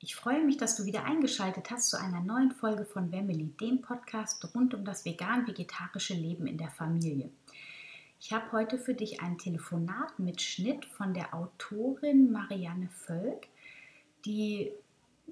[0.00, 3.80] Ich freue mich, dass du wieder eingeschaltet hast zu einer neuen Folge von Family, dem
[3.80, 7.30] Podcast rund um das vegan-vegetarische Leben in der Familie.
[8.20, 13.46] Ich habe heute für dich ein Telefonat-Mitschnitt von der Autorin Marianne Völk,
[14.24, 14.72] die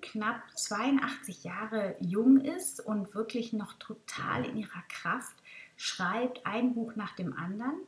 [0.00, 5.34] knapp 82 Jahre jung ist und wirklich noch total in ihrer Kraft
[5.76, 7.80] schreibt, ein Buch nach dem anderen.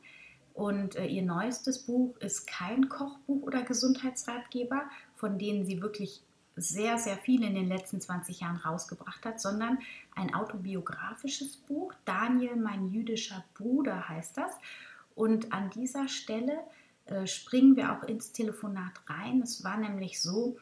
[0.53, 4.83] Und äh, ihr neuestes Buch ist kein Kochbuch oder Gesundheitsratgeber,
[5.15, 6.21] von denen sie wirklich
[6.55, 9.79] sehr, sehr viel in den letzten 20 Jahren rausgebracht hat, sondern
[10.15, 11.93] ein autobiografisches Buch.
[12.05, 14.51] Daniel, mein jüdischer Bruder heißt das.
[15.15, 16.59] Und an dieser Stelle
[17.05, 19.41] äh, springen wir auch ins Telefonat rein.
[19.41, 20.57] Es war nämlich so,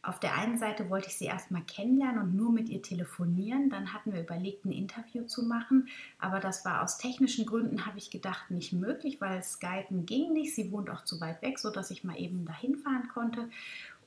[0.00, 3.68] auf der einen Seite wollte ich sie erstmal kennenlernen und nur mit ihr telefonieren.
[3.68, 5.88] Dann hatten wir überlegt, ein Interview zu machen.
[6.18, 10.54] Aber das war aus technischen Gründen, habe ich gedacht, nicht möglich, weil Skypen ging nicht.
[10.54, 13.50] Sie wohnt auch zu weit weg, sodass ich mal eben dahin fahren konnte.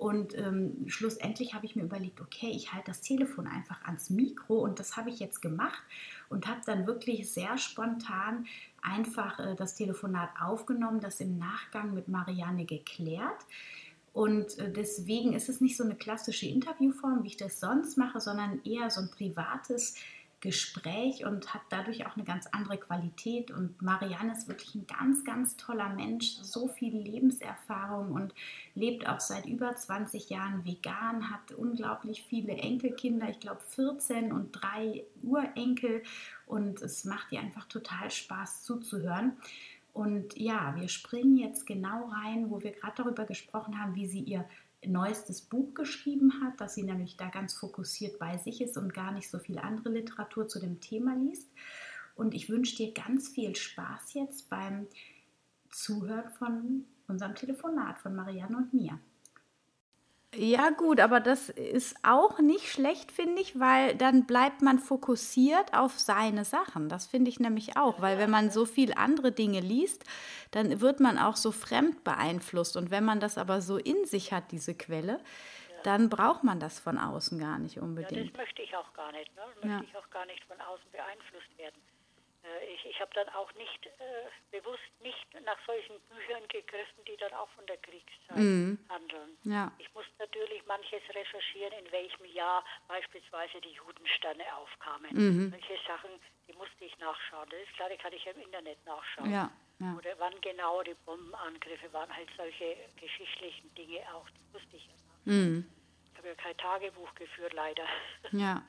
[0.02, 4.56] Und ähm, schlussendlich habe ich mir überlegt, okay, ich halte das Telefon einfach ans Mikro
[4.56, 5.80] und das habe ich jetzt gemacht
[6.28, 8.48] und habe dann wirklich sehr spontan
[8.82, 13.46] einfach äh, das Telefonat aufgenommen, das im Nachgang mit Marianne geklärt.
[14.12, 18.20] Und äh, deswegen ist es nicht so eine klassische Interviewform, wie ich das sonst mache,
[18.20, 19.94] sondern eher so ein privates
[20.42, 23.52] Gespräch und hat dadurch auch eine ganz andere Qualität.
[23.52, 28.34] Und Marianne ist wirklich ein ganz, ganz toller Mensch, so viel Lebenserfahrung und
[28.74, 34.52] lebt auch seit über 20 Jahren vegan, hat unglaublich viele Enkelkinder, ich glaube 14 und
[34.52, 36.04] drei Urenkel.
[36.48, 39.38] Und es macht ihr einfach total Spaß zuzuhören.
[39.94, 44.22] Und ja, wir springen jetzt genau rein, wo wir gerade darüber gesprochen haben, wie sie
[44.22, 44.46] ihr
[44.86, 49.12] neuestes Buch geschrieben hat, dass sie nämlich da ganz fokussiert bei sich ist und gar
[49.12, 51.50] nicht so viel andere Literatur zu dem Thema liest.
[52.16, 54.88] Und ich wünsche dir ganz viel Spaß jetzt beim
[55.70, 59.00] Zuhören von unserem Telefonat von Marianne und mir.
[60.34, 65.74] Ja, gut, aber das ist auch nicht schlecht, finde ich, weil dann bleibt man fokussiert
[65.74, 66.88] auf seine Sachen.
[66.88, 70.06] Das finde ich nämlich auch, weil wenn man so viel andere Dinge liest,
[70.52, 72.78] dann wird man auch so fremd beeinflusst.
[72.78, 75.20] Und wenn man das aber so in sich hat, diese Quelle,
[75.84, 78.12] dann braucht man das von außen gar nicht unbedingt.
[78.12, 79.36] Ja, das möchte ich auch gar nicht.
[79.36, 79.42] Ne?
[79.56, 79.82] Möchte ja.
[79.82, 81.76] ich auch gar nicht von außen beeinflusst werden.
[82.44, 87.18] Äh, ich, ich habe dann auch nicht äh, bewusst nicht nach solchen Büchern gegriffen, die
[87.18, 88.78] dann auch von der Kriegszeit mm.
[88.90, 89.38] handeln.
[89.44, 89.72] Ja.
[89.78, 95.12] Ich musste natürlich manches recherchieren, in welchem Jahr beispielsweise die Judensterne aufkamen.
[95.12, 95.50] Mhm.
[95.52, 96.10] Solche Sachen,
[96.48, 97.48] die musste ich nachschauen.
[97.50, 99.32] Das ist klar, die kann ich im Internet nachschauen.
[99.32, 99.52] Ja.
[99.80, 99.96] Ja.
[99.98, 104.94] Oder wann genau die Bombenangriffe waren, halt solche geschichtlichen Dinge auch, die wusste ich ja
[105.08, 105.26] nach.
[105.26, 105.66] Mm.
[106.12, 107.86] Ich habe ja kein Tagebuch geführt, leider.
[108.32, 108.64] Ja.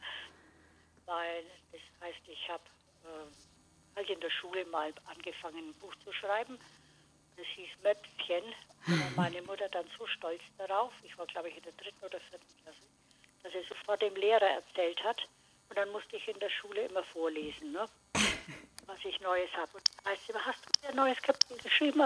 [1.05, 2.62] Weil das heißt, ich habe
[3.05, 3.51] äh,
[3.97, 6.58] halt in der Schule mal angefangen, ein Buch zu schreiben.
[7.36, 8.44] Das hieß Möpfchen.
[8.86, 12.19] Und meine Mutter dann so stolz darauf, ich war glaube ich in der dritten oder
[12.20, 12.78] vierten Klasse,
[13.42, 15.20] dass sie sofort dem Lehrer erzählt hat.
[15.69, 17.88] Und dann musste ich in der Schule immer vorlesen, ne?
[18.86, 19.70] was ich Neues habe.
[19.75, 22.02] Und heißt immer, hast du ein neues Kapitel geschrieben?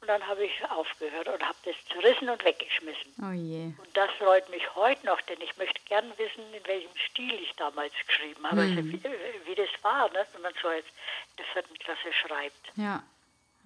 [0.00, 3.12] Und dann habe ich aufgehört und habe das zerrissen und weggeschmissen.
[3.22, 3.64] Oh je.
[3.66, 7.54] Und das freut mich heute noch, denn ich möchte gern wissen, in welchem Stil ich
[7.56, 8.78] damals geschrieben habe, mhm.
[8.78, 9.02] also wie,
[9.46, 10.26] wie, das war, ne?
[10.32, 12.72] wenn man so jetzt in der vierten Klasse schreibt.
[12.76, 13.02] Ja.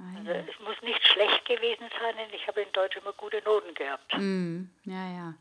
[0.00, 3.41] Ah, also es muss nicht schlecht gewesen sein, denn ich habe in Deutsch immer gute
[3.44, 4.12] Noten gehabt.
[4.19, 4.71] Mhm.
[4.84, 5.34] Ja, ja.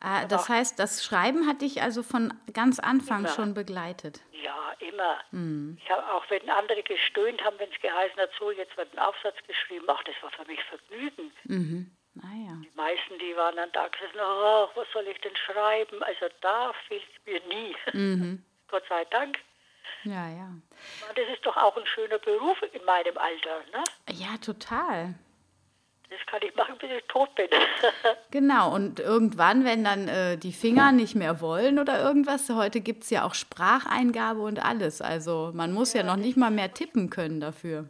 [0.00, 3.28] Ah, das heißt, das Schreiben hat dich also von ganz Anfang immer.
[3.28, 4.20] schon begleitet.
[4.32, 5.16] Ja, immer.
[5.30, 5.78] Mhm.
[5.82, 8.98] Ich habe auch, wenn andere gestöhnt haben, wenn es geheißen hat, so, jetzt wird ein
[8.98, 11.32] Aufsatz geschrieben, ach, das war für mich Vergnügen.
[11.44, 11.90] Mhm.
[12.22, 12.56] Ah, ja.
[12.62, 16.02] Die meisten, die waren dann da gesessen, ach, was soll ich denn schreiben?
[16.02, 17.76] Also da es mir nie.
[17.92, 18.42] Mhm.
[18.68, 19.38] Gott sei Dank.
[20.04, 20.48] Ja, ja.
[21.08, 23.82] Und das ist doch auch ein schöner Beruf in meinem Alter, ne?
[24.10, 25.14] Ja, total.
[26.08, 27.48] Das kann ich machen, bis ich tot bin.
[28.30, 33.04] genau, und irgendwann, wenn dann äh, die Finger nicht mehr wollen oder irgendwas, heute gibt
[33.04, 35.00] es ja auch Spracheingabe und alles.
[35.02, 37.86] Also man muss ja, ja noch nicht mal mehr tippen können dafür.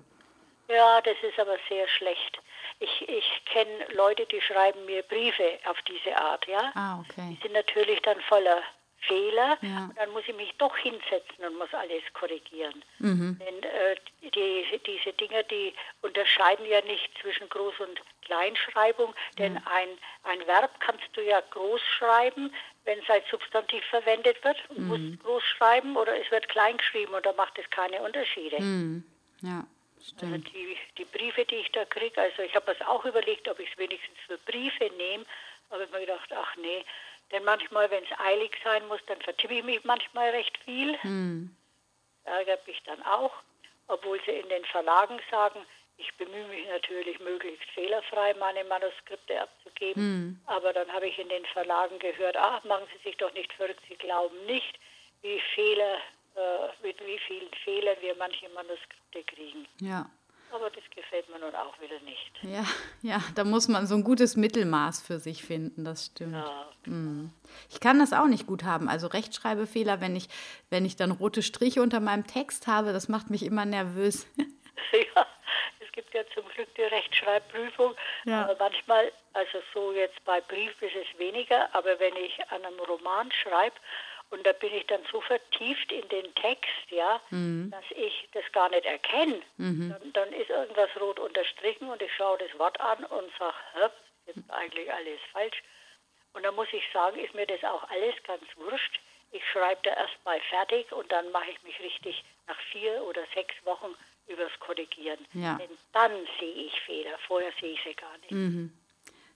[0.69, 2.41] Ja, das ist aber sehr schlecht.
[2.79, 6.73] Ich, ich kenne Leute, die schreiben mir Briefe auf diese Art, ja.
[6.75, 7.37] Ah, okay.
[7.37, 8.63] Die sind natürlich dann voller
[9.01, 9.85] Fehler ja.
[9.85, 12.83] und dann muss ich mich doch hinsetzen und muss alles korrigieren.
[12.99, 13.39] Mhm.
[13.39, 19.63] Denn äh, die, diese Dinger, die unterscheiden ja nicht zwischen Groß- und Kleinschreibung, denn mhm.
[19.67, 19.89] ein,
[20.25, 22.53] ein Verb kannst du ja groß schreiben,
[22.85, 24.87] wenn es als Substantiv verwendet wird und mhm.
[24.87, 28.61] musst groß schreiben oder es wird klein geschrieben und da macht es keine Unterschiede.
[28.61, 29.05] Mhm.
[29.43, 29.67] Ja.
[30.03, 30.23] Stimmt.
[30.23, 33.59] Also die, die Briefe, die ich da kriege, also ich habe es auch überlegt, ob
[33.59, 35.25] ich es wenigstens für Briefe nehme,
[35.71, 36.85] aber ich habe mir gedacht, ach nee,
[37.33, 41.01] denn manchmal, wenn es eilig sein muss, dann vertippe ich mich manchmal recht viel.
[41.03, 41.57] Hm.
[42.25, 43.33] Ärgert mich dann auch,
[43.89, 45.65] obwohl sie in den Verlagen sagen,
[45.99, 50.03] ich bemühe mich natürlich, möglichst fehlerfrei meine Manuskripte abzugeben.
[50.03, 50.41] Mhm.
[50.47, 53.81] Aber dann habe ich in den Verlagen gehört, ach, machen Sie sich doch nicht verrückt,
[53.89, 54.79] Sie glauben nicht,
[55.23, 55.95] wie Fehler,
[56.35, 59.67] äh, mit wie vielen Fehlern wir manche Manuskripte kriegen.
[59.81, 60.11] Ja.
[60.57, 62.33] Aber das gefällt mir nun auch wieder nicht.
[62.41, 62.65] Ja,
[63.03, 66.35] ja, da muss man so ein gutes Mittelmaß für sich finden, das stimmt.
[66.35, 66.67] Ja.
[66.87, 67.31] Mhm.
[67.69, 68.89] Ich kann das auch nicht gut haben.
[68.89, 70.29] Also Rechtschreibfehler, wenn ich,
[70.71, 74.27] wenn ich dann rote Striche unter meinem Text habe, das macht mich immer nervös.
[74.39, 75.27] ja,
[75.81, 77.95] es gibt ja zum Glück die Rechtschreibprüfung.
[78.25, 78.45] Ja.
[78.45, 82.81] Aber manchmal, also so jetzt bei Brief ist es weniger, aber wenn ich an einem
[82.81, 83.77] Roman schreibe,
[84.31, 87.71] und da bin ich dann so vertieft in den Text, ja, mhm.
[87.71, 89.41] dass ich das gar nicht erkenne.
[89.57, 89.91] Mhm.
[89.91, 93.93] Dann, dann, ist irgendwas rot unterstrichen und ich schaue das Wort an und sage,
[94.27, 95.63] ist eigentlich alles falsch.
[96.33, 99.01] Und dann muss ich sagen, ist mir das auch alles ganz wurscht.
[99.33, 103.23] Ich schreibe da erst mal fertig und dann mache ich mich richtig nach vier oder
[103.35, 103.95] sechs Wochen
[104.27, 105.25] übers Korrigieren.
[105.33, 105.55] Ja.
[105.55, 108.31] Denn dann sehe ich Fehler, vorher sehe ich sie gar nicht.
[108.33, 108.73] Mhm.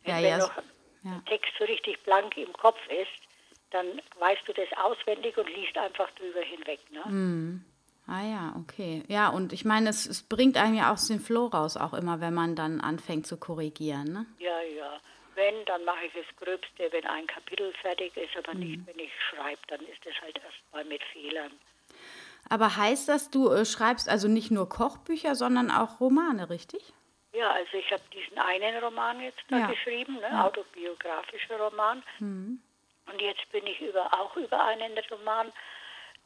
[0.04, 1.12] Ja, wenn ja, noch ja.
[1.12, 3.29] ein Text so richtig blank im Kopf ist,
[3.70, 3.86] dann
[4.18, 6.80] weißt du das auswendig und liest einfach drüber hinweg.
[6.90, 7.02] Ne?
[7.06, 7.64] Mhm.
[8.06, 9.04] Ah ja, okay.
[9.08, 12.20] Ja, und ich meine, es, es bringt einem ja auch den Flow raus, auch immer,
[12.20, 14.12] wenn man dann anfängt zu korrigieren.
[14.12, 14.26] Ne?
[14.38, 14.98] Ja, ja.
[15.36, 18.60] Wenn, dann mache ich das Gröbste, wenn ein Kapitel fertig ist, aber mhm.
[18.60, 21.52] nicht, wenn ich schreibe, dann ist das halt erstmal mit Fehlern.
[22.48, 26.92] Aber heißt das, du äh, schreibst also nicht nur Kochbücher, sondern auch Romane, richtig?
[27.32, 29.66] Ja, also ich habe diesen einen Roman jetzt da ja.
[29.68, 30.46] geschrieben, ne, Ja.
[30.46, 32.02] autobiografischer Roman.
[32.18, 32.60] Mhm.
[33.10, 35.52] Und jetzt bin ich über, auch über einen Roman,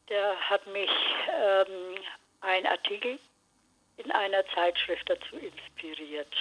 [0.09, 0.91] der hat mich
[1.33, 1.97] ähm,
[2.41, 3.19] ein Artikel
[3.97, 6.35] in einer Zeitschrift dazu inspiriert.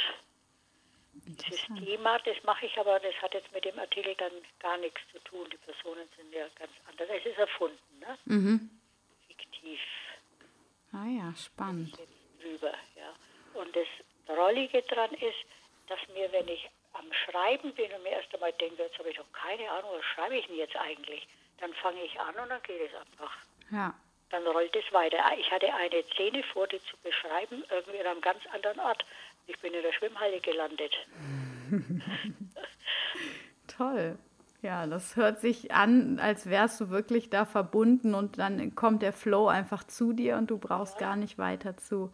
[1.13, 4.99] Dieses Thema, das mache ich aber, das hat jetzt mit dem Artikel dann gar nichts
[5.11, 5.47] zu tun.
[5.51, 7.07] Die Personen sind ja ganz anders.
[7.19, 8.17] Es ist erfunden, ne?
[8.25, 8.69] Mhm.
[9.27, 9.79] fiktiv.
[10.91, 11.97] Ah ja, spannend.
[12.41, 13.13] drüber, ja.
[13.53, 13.87] Und das
[14.25, 15.45] Drollige dran ist,
[15.87, 19.17] dass mir, wenn ich am Schreiben bin und mir erst einmal denke, jetzt habe ich
[19.17, 21.27] doch keine Ahnung, was schreibe ich denn jetzt eigentlich,
[21.59, 23.35] dann fange ich an und dann geht es einfach.
[23.71, 23.93] Ja.
[24.29, 25.17] Dann rollt es weiter.
[25.37, 29.05] Ich hatte eine Szene vor, die zu beschreiben, irgendwie an einem ganz anderen Ort.
[29.45, 30.93] Ich bin in der Schwimmhalle gelandet.
[33.67, 34.17] Toll.
[34.61, 39.11] Ja, das hört sich an, als wärst du wirklich da verbunden und dann kommt der
[39.11, 42.13] Flow einfach zu dir und du brauchst gar nicht weiter zu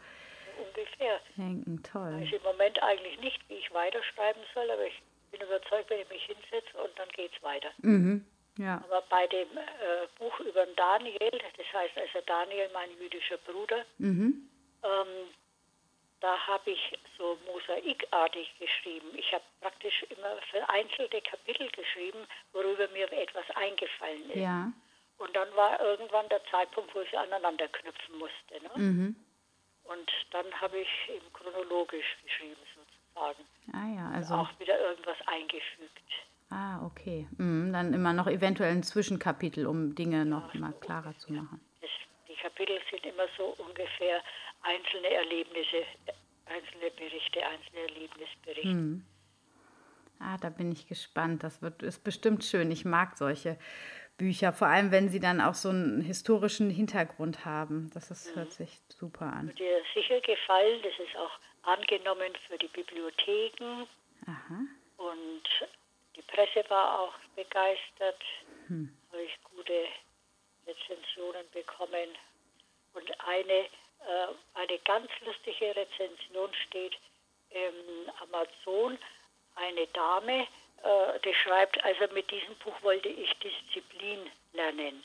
[0.80, 1.20] ungefähr.
[1.38, 1.84] denken.
[1.84, 2.22] Toll.
[2.24, 6.02] Ich weiß im Moment eigentlich nicht, wie ich weiterschreiben soll, aber ich bin überzeugt, wenn
[6.02, 7.70] ich mich hinsetze und dann geht es weiter.
[7.80, 8.26] Mhm.
[8.58, 8.82] Ja.
[8.90, 14.50] Aber bei dem äh, Buch über Daniel, das heißt also Daniel, mein jüdischer Bruder, Mhm.
[14.84, 15.08] ähm,
[16.22, 19.08] da habe ich so mosaikartig geschrieben.
[19.16, 22.20] Ich habe praktisch immer vereinzelte Kapitel geschrieben,
[22.52, 24.36] worüber mir etwas eingefallen ist.
[24.36, 24.70] Ja.
[25.20, 28.62] Und dann war irgendwann der Zeitpunkt, wo ich sie aneinander knüpfen musste.
[28.64, 28.70] Ne?
[28.76, 29.16] Mhm.
[29.90, 33.44] Und dann habe ich eben chronologisch geschrieben, sozusagen.
[33.74, 34.36] Ah ja, also.
[34.36, 36.00] Auch wieder irgendwas eingefügt.
[36.52, 37.28] Ah, okay.
[37.38, 41.60] Mhm, dann immer noch eventuell ein Zwischenkapitel, um Dinge noch mal klarer zu machen.
[41.82, 41.90] Das,
[42.28, 44.22] die Kapitel sind immer so ungefähr
[44.62, 45.84] einzelne Erlebnisse,
[46.46, 48.68] einzelne Berichte, einzelne Erlebnisberichte.
[48.68, 49.06] Mhm.
[50.20, 51.44] Ah, da bin ich gespannt.
[51.44, 52.72] Das wird, ist bestimmt schön.
[52.72, 53.58] Ich mag solche
[54.20, 57.90] Bücher, vor allem wenn sie dann auch so einen historischen Hintergrund haben.
[57.96, 59.48] Das ist, hört sich super an.
[59.48, 61.32] Wird dir sicher gefallen, das ist auch
[61.64, 63.88] angenommen für die Bibliotheken
[64.28, 64.60] Aha.
[64.98, 65.44] und
[66.16, 68.22] die Presse war auch begeistert.
[68.68, 68.94] Hm.
[69.12, 69.86] Habe ich gute
[70.68, 72.10] Rezensionen bekommen.
[72.94, 76.96] Und eine, äh, eine ganz lustige Rezension steht
[77.52, 78.98] im Amazon.
[79.56, 80.48] Eine Dame,
[80.84, 85.04] äh, die schreibt, also mit diesem Buch wollte ich Disziplin lernen.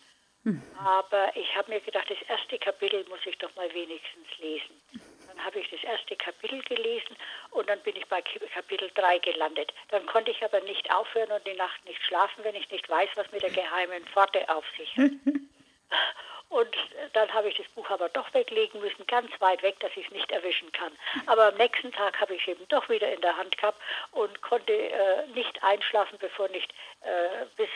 [0.78, 4.78] Aber ich habe mir gedacht, das erste Kapitel muss ich doch mal wenigstens lesen.
[5.26, 7.16] Dann habe ich das erste Kapitel gelesen
[7.50, 9.72] und dann bin ich bei Kapitel 3 gelandet.
[9.88, 13.08] Dann konnte ich aber nicht aufhören und die Nacht nicht schlafen, wenn ich nicht weiß,
[13.14, 15.10] was mit der geheimen Pforte auf sich hat.
[16.54, 16.76] Und
[17.14, 20.12] dann habe ich das Buch aber doch weglegen müssen, ganz weit weg, dass ich es
[20.12, 20.92] nicht erwischen kann.
[21.26, 23.82] Aber am nächsten Tag habe ich es eben doch wieder in der Hand gehabt
[24.12, 27.68] und konnte äh, nicht einschlafen, bevor nicht äh, bis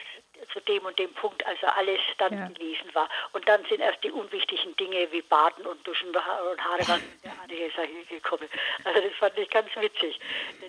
[0.52, 2.48] zu dem und dem Punkt, also alles dann Ja.
[2.48, 3.08] gelesen war.
[3.32, 6.80] Und dann sind erst die unwichtigen Dinge wie Baden und Duschen und Ha- und Haare
[6.88, 7.02] waschen
[8.08, 8.48] gekommen.
[8.84, 10.18] Also das fand ich ganz witzig.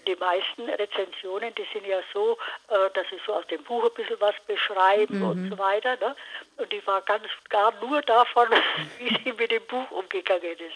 [0.08, 2.38] Die meisten Rezensionen, die sind ja so,
[2.70, 5.98] äh, dass sie so aus dem Buch ein bisschen was beschreiben und so weiter.
[5.98, 6.16] Ne?
[6.58, 8.48] Und die war ganz gar nur davon,
[9.00, 10.76] wie sie mit dem Buch umgegangen ist.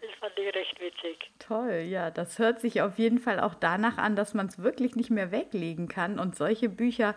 [0.00, 1.30] Das fand ich recht witzig.
[1.38, 4.96] Toll, ja, das hört sich auf jeden Fall auch danach an, dass man es wirklich
[4.96, 7.14] nicht mehr weglegen kann und solche Bücher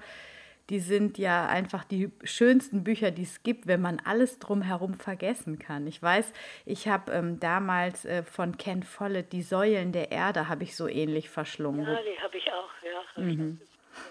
[0.70, 5.60] die sind ja einfach die schönsten Bücher, die es gibt, wenn man alles drumherum vergessen
[5.60, 5.88] kann.
[5.88, 6.32] Ich weiß,
[6.66, 10.88] ich habe ähm, damals äh, von Ken Follett die Säulen der Erde habe ich so
[10.88, 11.86] ähnlich verschlungen.
[11.86, 13.22] Ja, die habe ich auch, ja.
[13.22, 13.60] Mhm.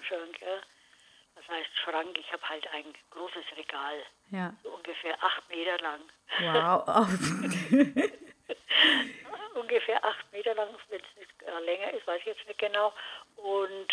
[0.01, 0.59] ich Schrank, ja.
[1.37, 3.95] Das heißt Schrank, ich habe halt ein großes Regal.
[4.31, 4.55] Ja.
[4.63, 6.01] So ungefähr acht Meter lang.
[6.41, 7.09] Wow.
[9.55, 12.93] ungefähr acht Meter lang, wenn es nicht äh, länger ist, weiß ich jetzt nicht genau.
[13.37, 13.89] Und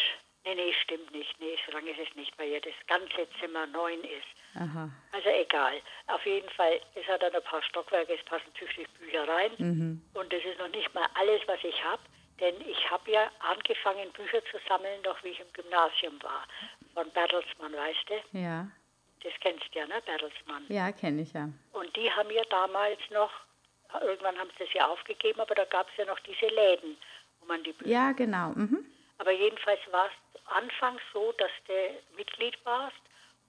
[0.46, 1.40] Nee, nee, stimmt nicht.
[1.40, 4.28] Nee, so lange ist es nicht, weil ja das ganze Zimmer neun ist.
[4.56, 4.90] Aha.
[5.12, 5.82] Also egal.
[6.08, 9.52] Auf jeden Fall, es hat dann ein paar Stockwerke, es passen tüchtig Bücher rein.
[9.58, 10.02] Mhm.
[10.14, 12.02] Und das ist noch nicht mal alles, was ich habe.
[12.40, 16.46] Denn ich habe ja angefangen, Bücher zu sammeln, noch wie ich im Gymnasium war.
[16.94, 18.38] Von Bertelsmann, weißt du?
[18.38, 18.68] Ja.
[19.24, 20.66] Das kennst du ja, ne, Bertelsmann?
[20.70, 21.50] Ja, kenne ich ja.
[21.74, 23.32] Und die haben ja damals noch,
[24.02, 26.98] irgendwann haben sie das ja aufgegeben, aber da gab es ja noch diese Läden,
[27.42, 27.92] wo man die Bücher...
[27.92, 28.52] Ja, genau.
[28.52, 28.86] Mhm.
[29.20, 31.74] Aber jedenfalls war es anfangs so, dass du
[32.18, 32.98] Mitglied warst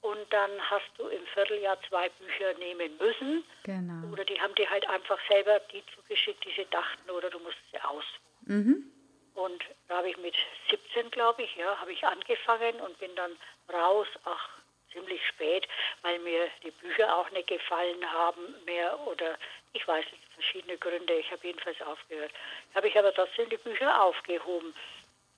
[0.02, 3.44] und dann hast du im Vierteljahr zwei Bücher nehmen müssen.
[3.64, 4.12] Genau.
[4.12, 7.58] Oder die haben dir halt einfach selber die zugeschickt, die sie dachten, oder du musst
[7.70, 8.20] sie aussuchen.
[8.46, 8.92] Mhm.
[9.34, 10.34] Und da habe ich mit
[10.70, 13.32] 17, glaube ich, ja, habe ich angefangen und bin dann
[13.72, 14.48] raus, ach,
[14.92, 15.68] ziemlich spät,
[16.02, 19.36] weil mir die Bücher auch nicht gefallen haben mehr oder
[19.72, 21.14] ich weiß nicht, verschiedene Gründe.
[21.14, 22.32] Ich habe jedenfalls aufgehört.
[22.74, 24.74] Habe ich aber trotzdem die Bücher aufgehoben.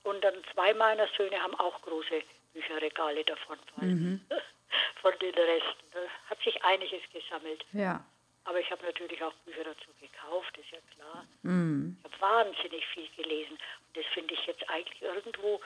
[0.03, 4.21] Und dann zwei meiner Söhne haben auch große Bücherregale davon, mhm.
[5.01, 5.83] von den Resten.
[5.91, 7.65] Da hat sich einiges gesammelt.
[7.73, 8.05] Ja.
[8.45, 11.25] Aber ich habe natürlich auch Bücher dazu gekauft, ist ja klar.
[11.43, 11.97] Mhm.
[11.99, 13.53] Ich habe wahnsinnig viel gelesen.
[13.53, 15.61] Und das finde ich jetzt eigentlich irgendwo,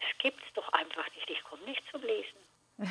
[0.00, 1.28] es gibt es doch einfach nicht.
[1.28, 2.38] Ich komme nicht zum Lesen.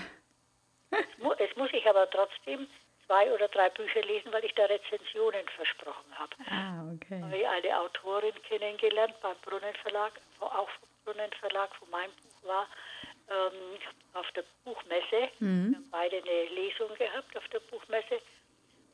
[0.91, 2.67] es, mu es muss ich aber trotzdem
[3.05, 6.35] zwei oder drei Bücher lesen, weil ich da Rezensionen versprochen habe.
[6.49, 7.21] Ah, okay.
[7.21, 12.67] Habe ich eine Autorin kennengelernt beim Brunnenverlag, auch vom Brunnenverlag, wo mein Buch war,
[13.29, 13.79] ähm,
[14.13, 15.29] auf der Buchmesse.
[15.39, 15.71] Mhm.
[15.71, 18.21] Wir haben beide eine Lesung gehabt auf der Buchmesse.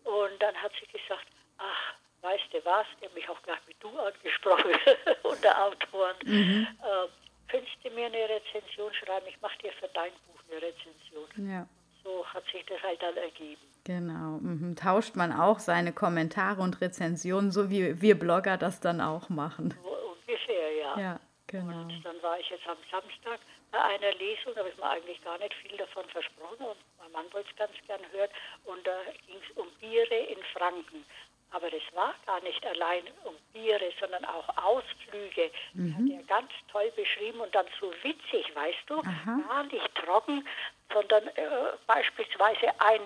[0.04, 3.90] Und dann hat sie gesagt, ach, weißt du was, der mich auch gleich mit du
[3.98, 4.72] angesprochen,
[5.24, 6.16] unter Autoren.
[6.24, 6.68] Mhm.
[6.82, 7.08] Äh,
[7.50, 9.28] könntest du mir eine Rezension schreiben?
[9.28, 11.50] Ich mache dir für dein Buch eine Rezension.
[11.50, 11.68] Ja.
[12.04, 13.62] So hat sich das halt dann ergeben.
[13.90, 14.38] Genau.
[14.38, 14.76] Mhm.
[14.76, 19.74] Tauscht man auch seine Kommentare und Rezensionen, so wie wir Blogger das dann auch machen.
[19.82, 21.00] Ungefähr, ja.
[21.00, 21.82] Ja, genau.
[21.82, 23.40] Und dann war ich jetzt am Samstag
[23.72, 27.12] bei einer Lesung, da habe ich mir eigentlich gar nicht viel davon versprochen und mein
[27.14, 28.30] Mann wollte es ganz gern hören.
[28.66, 28.94] Und da
[29.26, 31.04] ging es um Biere in Franken.
[31.50, 35.50] Aber das war gar nicht allein um Biere, sondern auch Ausflüge.
[35.74, 35.96] Mhm.
[35.96, 39.40] Hat er ganz toll beschrieben und dann so witzig, weißt du, Aha.
[39.48, 40.48] gar nicht trocken,
[40.94, 41.48] sondern äh,
[41.88, 43.02] beispielsweise ein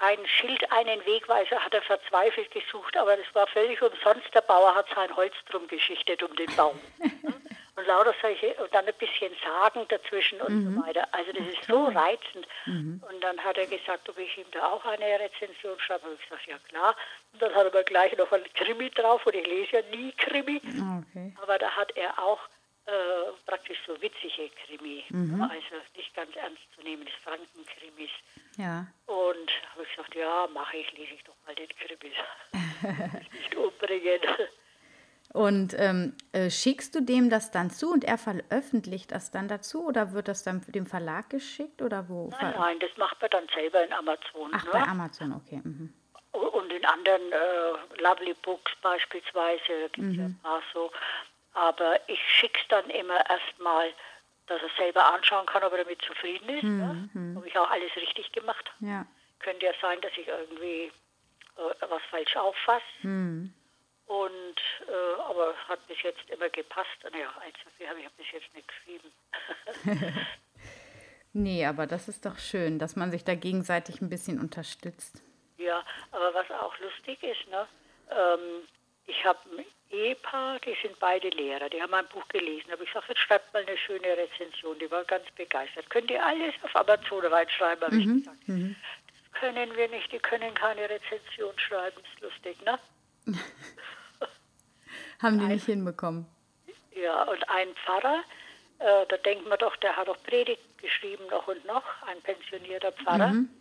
[0.00, 4.34] ein Schild, einen Wegweiser hat er verzweifelt gesucht, aber das war völlig umsonst.
[4.34, 6.78] Der Bauer hat sein Holz drum geschichtet um den Baum.
[7.76, 10.74] und lauter solche, und dann ein bisschen Sagen dazwischen und mhm.
[10.74, 11.06] so weiter.
[11.12, 12.46] Also das ist so reizend.
[12.64, 13.02] Mhm.
[13.08, 16.08] Und dann hat er gesagt, ob ich ihm da auch eine Rezension schreibe.
[16.08, 16.96] Und ich gesagt, ja klar.
[17.32, 20.12] Und dann hat er mir gleich noch ein Krimi drauf und ich lese ja nie
[20.12, 20.62] Krimi.
[21.08, 21.34] Okay.
[21.42, 22.40] Aber da hat er auch
[22.90, 25.40] äh, praktisch so witzige Krimi, mhm.
[25.42, 28.10] also nicht ganz ernst zu nehmen, des Frankenkrimis.
[28.56, 28.86] Ja.
[29.06, 32.14] Und habe ich gesagt, ja, mache ich, lese ich doch mal den Krimis.
[33.32, 34.20] nicht umbringen.
[35.32, 39.86] Und ähm, äh, schickst du dem das dann zu und er veröffentlicht das dann dazu
[39.86, 42.30] oder wird das dann dem Verlag geschickt oder wo?
[42.40, 44.50] Nein, nein, das macht man dann selber in Amazon.
[44.52, 44.70] Ach, ne?
[44.72, 45.60] bei Amazon, okay.
[45.62, 45.94] Mhm.
[46.32, 50.18] Und in anderen äh, Lovely Books beispielsweise gibt es mhm.
[50.18, 50.90] ja ein paar so.
[51.52, 53.92] Aber ich schicke es dann immer erstmal
[54.50, 56.64] dass er selber anschauen kann, ob er damit zufrieden ist.
[56.64, 57.10] Mhm.
[57.34, 57.38] Ja?
[57.40, 58.90] Ob ich auch alles richtig gemacht habe.
[58.90, 59.06] Ja.
[59.38, 60.90] Könnte ja sein, dass ich irgendwie
[61.56, 62.82] äh, was falsch auffasse.
[63.02, 63.54] Mhm.
[64.06, 66.88] Und, äh, aber hat bis jetzt immer gepasst.
[67.12, 69.12] Naja, eins dafür habe ich bis jetzt nicht geschrieben.
[71.32, 75.22] nee, aber das ist doch schön, dass man sich da gegenseitig ein bisschen unterstützt.
[75.58, 77.68] Ja, aber was auch lustig ist, ne?
[78.10, 78.66] Ähm,
[79.06, 79.38] ich habe
[79.90, 82.72] Ehepaar, die sind beide Lehrer, die haben mein Buch gelesen.
[82.72, 84.78] Aber ich sage, jetzt schreibt mal eine schöne Rezension.
[84.78, 85.90] Die war ganz begeistert.
[85.90, 88.00] Könnt ihr alles auf Amazon reinschreiben, habe mhm.
[88.00, 88.48] ich gesagt.
[88.48, 88.76] Mhm.
[89.06, 92.00] Das können wir nicht, die können keine Rezension schreiben.
[92.00, 92.78] Ist lustig, ne?
[95.22, 96.26] haben die ein, nicht hinbekommen.
[96.92, 98.22] Ja, und ein Pfarrer,
[98.78, 102.92] äh, da denkt man doch, der hat doch Predigt geschrieben noch und noch, ein pensionierter
[102.92, 103.28] Pfarrer.
[103.28, 103.59] Mhm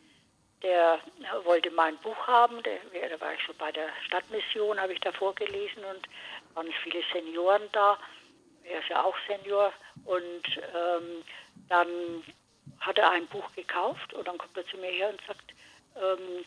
[0.62, 1.00] der
[1.44, 5.12] wollte mein Buch haben, der, da war ich schon bei der Stadtmission, habe ich da
[5.12, 6.08] vorgelesen und
[6.54, 7.98] waren viele Senioren da.
[8.64, 9.72] Er ist ja auch Senior.
[10.06, 11.24] Und ähm,
[11.70, 11.88] dann
[12.80, 15.54] hat er ein Buch gekauft und dann kommt er zu mir her und sagt,
[15.96, 16.46] ähm,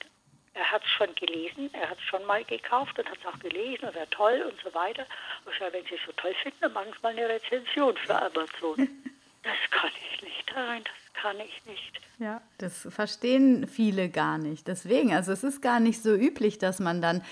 [0.54, 3.38] er hat es schon gelesen, er hat es schon mal gekauft und hat es auch
[3.38, 5.06] gelesen und wäre toll und so weiter.
[5.44, 7.96] Und ich sage, wenn Sie es so toll finden, dann machen Sie mal eine Rezension
[7.96, 8.76] für Amazon.
[9.42, 12.00] das kann ich nicht, nein, das kann ich nicht.
[12.18, 14.68] Ja, das verstehen viele gar nicht.
[14.68, 17.22] Deswegen, also es ist gar nicht so üblich, dass man dann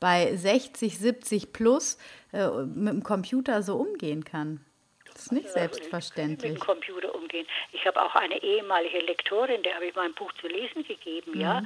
[0.00, 1.98] bei 60, 70 plus
[2.32, 4.64] äh, mit dem Computer so umgehen kann.
[5.12, 6.52] Das ist nicht also, selbstverständlich.
[6.52, 7.46] Mit dem Computer umgehen.
[7.72, 11.40] Ich habe auch eine ehemalige Lektorin, der habe ich mein Buch zu lesen gegeben, mhm.
[11.40, 11.62] ja.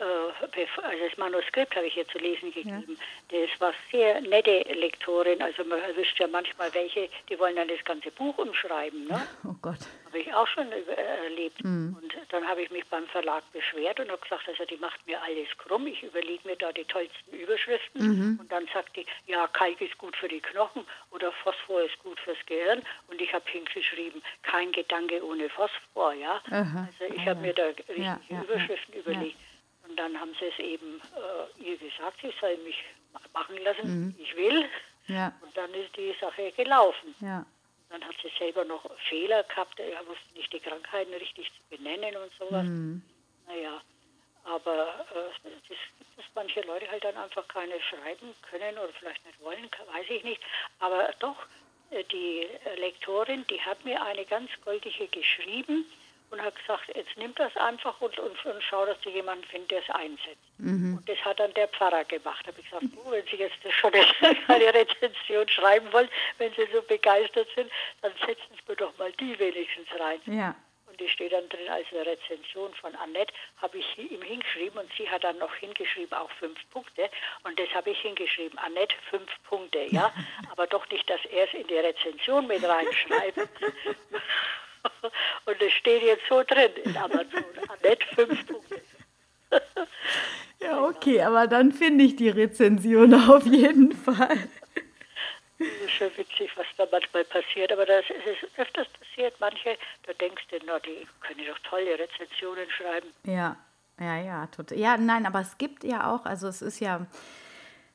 [0.00, 2.96] Äh, also das Manuskript habe ich ihr zu lesen gegeben.
[3.30, 3.40] Ja.
[3.46, 5.42] Das war sehr nette Lektorin.
[5.42, 9.06] Also man erwischt ja manchmal welche, die wollen dann das ganze Buch umschreiben.
[9.06, 9.20] Ne?
[9.44, 9.78] Oh Gott.
[10.06, 11.62] Habe ich auch schon äh, erlebt.
[11.64, 11.96] Mhm.
[12.00, 15.20] Und dann habe ich mich beim Verlag beschwert und habe gesagt, also die macht mir
[15.22, 15.86] alles krumm.
[15.86, 18.06] Ich überlege mir da die tollsten Überschriften.
[18.06, 18.40] Mhm.
[18.40, 22.18] Und dann sagt die, ja, Kalk ist gut für die Knochen oder Phosphor ist gut
[22.20, 22.82] fürs Gehirn.
[23.08, 26.14] Und ich habe hingeschrieben, kein Gedanke ohne Phosphor.
[26.14, 26.40] Ja?
[26.50, 29.36] Also ich habe mir da richtige ja, ja, Überschriften überlegt.
[29.90, 32.76] Und dann haben sie es eben äh, ihr gesagt, sie soll mich
[33.32, 34.14] machen lassen, mhm.
[34.18, 34.64] ich will.
[35.08, 35.32] Ja.
[35.40, 37.12] Und dann ist die Sache gelaufen.
[37.18, 37.44] Ja.
[37.88, 42.16] Dann hat sie selber noch Fehler gehabt, er wusste nicht die Krankheiten richtig zu benennen
[42.16, 42.64] und sowas.
[42.64, 43.02] Mhm.
[43.48, 43.82] Naja,
[44.44, 45.78] aber äh, das,
[46.16, 50.22] dass manche Leute halt dann einfach keine schreiben können oder vielleicht nicht wollen, weiß ich
[50.22, 50.40] nicht.
[50.78, 51.36] Aber doch,
[51.90, 55.84] äh, die Lektorin, die hat mir eine ganz goldige geschrieben
[56.30, 59.70] und hat gesagt, jetzt nimm das einfach und, und, und schau, dass du jemanden findest,
[59.70, 60.38] der es einsetzt.
[60.58, 60.98] Mhm.
[60.98, 62.44] Und das hat dann der Pfarrer gemacht.
[62.44, 63.92] Da habe ich gesagt, oh, wenn Sie jetzt schon
[64.48, 66.08] eine Rezension schreiben wollen,
[66.38, 67.70] wenn Sie so begeistert sind,
[68.02, 70.20] dann setzen Sie mir doch mal die wenigstens rein.
[70.26, 70.54] Ja.
[70.86, 74.90] Und die steht dann drin als eine Rezension von Annette, habe ich ihm hingeschrieben und
[74.98, 77.08] sie hat dann noch hingeschrieben, auch fünf Punkte.
[77.44, 80.12] Und das habe ich hingeschrieben, Annette fünf Punkte, ja.
[80.50, 83.38] Aber doch nicht, dass er es in die Rezension mit reinschreibt.
[85.46, 87.44] Und es steht jetzt so drin in Amazon.
[87.68, 88.80] Annette, fünf Punkte.
[90.60, 94.48] ja, okay, aber dann finde ich die Rezension auf jeden Fall.
[95.58, 99.34] Das ist schon witzig, was da manchmal passiert, aber das ist öfters passiert.
[99.40, 103.08] Manche, da denkst du, na, die können doch tolle Rezensionen schreiben.
[103.24, 103.56] Ja,
[103.98, 104.78] ja, ja, total.
[104.78, 107.06] Ja, nein, aber es gibt ja auch, also es ist ja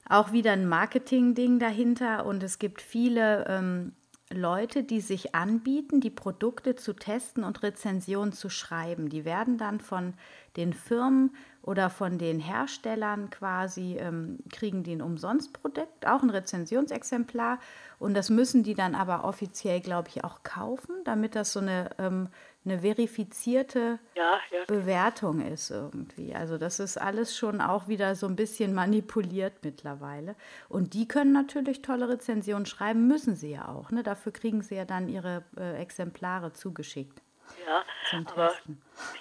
[0.07, 3.95] auch wieder ein Marketing-Ding dahinter und es gibt viele ähm,
[4.33, 9.09] Leute, die sich anbieten, die Produkte zu testen und Rezensionen zu schreiben.
[9.09, 10.15] Die werden dann von
[10.57, 17.59] den Firmen oder von den Herstellern quasi, ähm, kriegen die ein Umsonstprodukt, auch ein Rezensionsexemplar.
[17.99, 21.89] Und das müssen die dann aber offiziell, glaube ich, auch kaufen, damit das so eine
[21.97, 22.29] ähm,
[22.65, 24.65] eine verifizierte ja, ja.
[24.67, 26.33] Bewertung ist irgendwie.
[26.33, 30.35] Also das ist alles schon auch wieder so ein bisschen manipuliert mittlerweile.
[30.67, 33.91] Und die können natürlich tolle Rezensionen schreiben, müssen sie ja auch.
[33.91, 34.01] Ne?
[34.01, 37.21] Dafür kriegen sie ja dann ihre äh, Exemplare zugeschickt.
[37.65, 37.83] Ja,
[38.27, 38.55] aber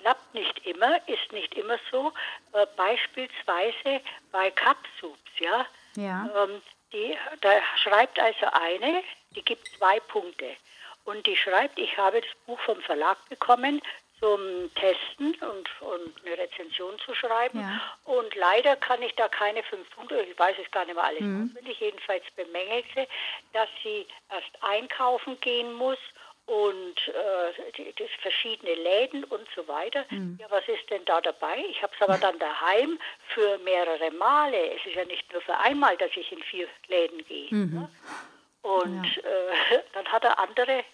[0.00, 2.12] klappt nicht immer, ist nicht immer so.
[2.52, 4.00] Äh, beispielsweise
[4.32, 5.66] bei Capsups, ja.
[5.96, 6.28] ja.
[6.36, 9.02] Ähm, die, da schreibt also eine,
[9.34, 10.56] die gibt zwei Punkte.
[11.04, 13.82] Und die schreibt, ich habe das Buch vom Verlag bekommen
[14.20, 17.60] zum Testen und, und eine Rezension zu schreiben.
[17.60, 17.80] Ja.
[18.04, 21.20] Und leider kann ich da keine fünf Punkte, ich weiß es gar nicht mehr alles
[21.20, 21.50] mhm.
[21.50, 23.06] auswendig, jedenfalls bemängelt sie,
[23.52, 25.98] dass sie erst einkaufen gehen muss
[26.46, 30.04] und äh, das verschiedene Läden und so weiter.
[30.10, 30.38] Mhm.
[30.40, 31.64] Ja, was ist denn da dabei?
[31.70, 34.74] Ich habe es aber dann daheim für mehrere Male.
[34.74, 37.48] Es ist ja nicht nur für einmal, dass ich in vier Läden gehe.
[37.50, 37.74] Mhm.
[37.74, 37.90] Ne?
[38.62, 39.22] Und ja.
[39.22, 40.84] äh, dann hat er andere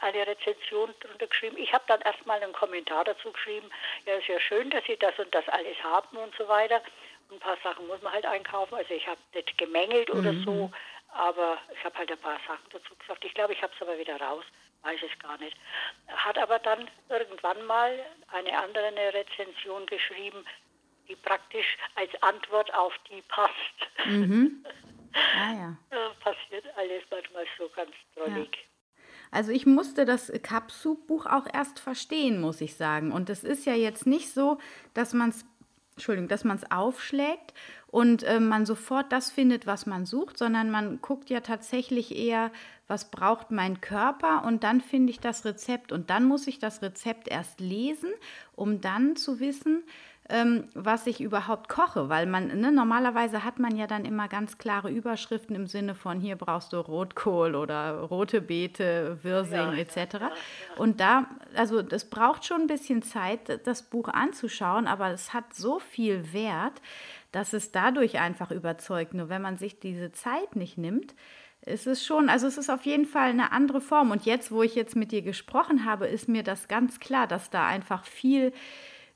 [0.00, 1.56] eine Rezension drunter geschrieben.
[1.56, 3.70] Ich habe dann erstmal einen Kommentar dazu geschrieben.
[4.04, 6.82] Ja, ist ja schön, dass Sie das und das alles haben und so weiter.
[7.30, 8.74] ein paar Sachen muss man halt einkaufen.
[8.74, 10.20] Also ich habe nicht gemängelt mhm.
[10.20, 10.70] oder so,
[11.14, 13.24] aber ich habe halt ein paar Sachen dazu gesagt.
[13.24, 14.44] Ich glaube, ich habe es aber wieder raus.
[14.86, 15.56] Weiß es gar nicht.
[16.06, 20.44] Hat aber dann irgendwann mal eine andere eine Rezension geschrieben,
[21.08, 24.06] die praktisch als Antwort auf die passt.
[24.06, 24.64] Mhm.
[25.12, 25.76] Ah, ja.
[26.20, 28.54] Passiert alles manchmal so ganz drollig.
[28.54, 28.62] Ja.
[29.32, 33.10] Also ich musste das Kapsup-Buch auch erst verstehen, muss ich sagen.
[33.10, 34.58] Und es ist ja jetzt nicht so,
[34.94, 35.44] dass man es
[35.96, 37.54] Entschuldigung, dass man es aufschlägt
[37.96, 42.50] und äh, man sofort das findet, was man sucht, sondern man guckt ja tatsächlich eher,
[42.88, 44.44] was braucht mein Körper?
[44.44, 45.92] Und dann finde ich das Rezept.
[45.92, 48.10] Und dann muss ich das Rezept erst lesen,
[48.54, 49.82] um dann zu wissen,
[50.74, 54.90] was ich überhaupt koche, weil man, ne, normalerweise hat man ja dann immer ganz klare
[54.90, 59.96] Überschriften im Sinne von hier brauchst du Rotkohl oder rote Beete, Wirsing ja, etc.
[59.96, 60.30] Ja, ja,
[60.78, 65.54] Und da, also das braucht schon ein bisschen Zeit, das Buch anzuschauen, aber es hat
[65.54, 66.82] so viel Wert,
[67.30, 69.14] dass es dadurch einfach überzeugt.
[69.14, 71.14] Nur wenn man sich diese Zeit nicht nimmt,
[71.64, 74.10] ist es schon, also es ist auf jeden Fall eine andere Form.
[74.10, 77.50] Und jetzt, wo ich jetzt mit dir gesprochen habe, ist mir das ganz klar, dass
[77.50, 78.52] da einfach viel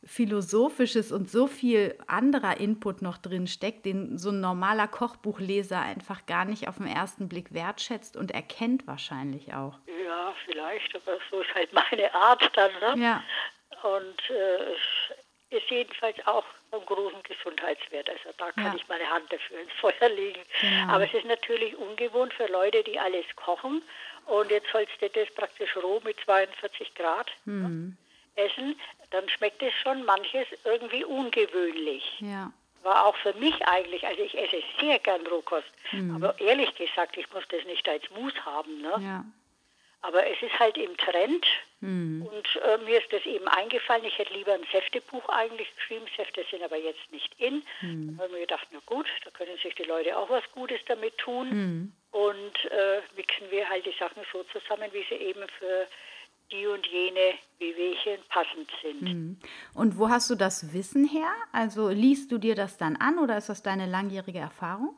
[0.05, 6.25] Philosophisches und so viel anderer Input noch drin steckt, den so ein normaler Kochbuchleser einfach
[6.25, 9.79] gar nicht auf den ersten Blick wertschätzt und erkennt wahrscheinlich auch.
[10.05, 12.99] Ja, vielleicht, aber so ist halt meine Art dann.
[12.99, 13.05] Ne?
[13.05, 13.23] Ja.
[13.83, 18.09] Und äh, ist jedenfalls auch vom großen Gesundheitswert.
[18.09, 18.75] Also da kann ja.
[18.77, 20.41] ich meine Hand dafür ins Feuer legen.
[20.61, 20.93] Genau.
[20.95, 23.83] Aber es ist natürlich ungewohnt für Leute, die alles kochen.
[24.27, 27.97] Und jetzt sollst du das praktisch roh mit 42 Grad mhm.
[28.37, 28.77] essen.
[29.11, 32.05] Dann schmeckt es schon manches irgendwie ungewöhnlich.
[32.21, 32.53] Ja.
[32.83, 35.71] War auch für mich eigentlich, also ich esse sehr gern Rohkost.
[35.93, 36.17] Mhm.
[36.17, 38.81] Aber ehrlich gesagt, ich muss das nicht als Mus haben.
[38.81, 38.95] Ne?
[39.01, 39.25] Ja.
[40.03, 41.45] Aber es ist halt im Trend
[41.81, 42.27] mhm.
[42.27, 44.05] und äh, mir ist das eben eingefallen.
[44.05, 46.07] Ich hätte lieber ein Säftebuch eigentlich geschrieben.
[46.17, 47.63] Säfte sind aber jetzt nicht in.
[47.83, 48.17] Mhm.
[48.17, 50.81] Da habe ich mir gedacht, na gut, da können sich die Leute auch was Gutes
[50.87, 51.51] damit tun.
[51.51, 51.93] Mhm.
[52.13, 55.87] Und äh, mixen wir halt die Sachen so zusammen, wie sie eben für
[56.51, 59.03] die und jene Wehwehchen passend sind.
[59.03, 59.37] Mhm.
[59.75, 61.33] Und wo hast du das Wissen her?
[61.53, 64.95] Also liest du dir das dann an oder ist das deine langjährige Erfahrung?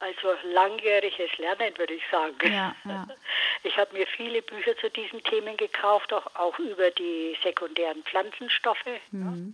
[0.00, 2.52] Also langjähriges Lernen, würde ich sagen.
[2.52, 3.06] Ja, ja.
[3.64, 8.86] Ich habe mir viele Bücher zu diesen Themen gekauft, auch, auch über die sekundären Pflanzenstoffe.
[9.10, 9.52] Mhm.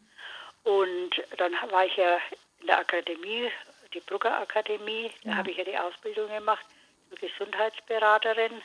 [0.64, 2.18] Und dann war ich ja
[2.60, 3.50] in der Akademie,
[3.94, 6.66] die Brugger Akademie, da habe ich ja die Ausbildung gemacht
[7.08, 8.62] zur Gesundheitsberaterin.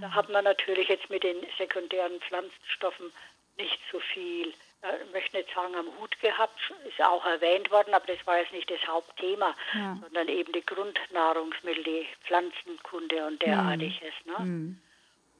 [0.00, 3.12] Da hat man natürlich jetzt mit den sekundären Pflanzenstoffen
[3.56, 4.52] nicht so viel
[5.06, 8.52] ich möchte nicht sagen, am Hut gehabt, ist auch erwähnt worden, aber das war jetzt
[8.52, 9.98] nicht das Hauptthema, ja.
[10.02, 14.12] sondern eben die Grundnahrungsmittel, die Pflanzenkunde und derartiges.
[14.24, 14.32] Mhm.
[14.32, 14.38] Ne?
[14.40, 14.80] Mhm.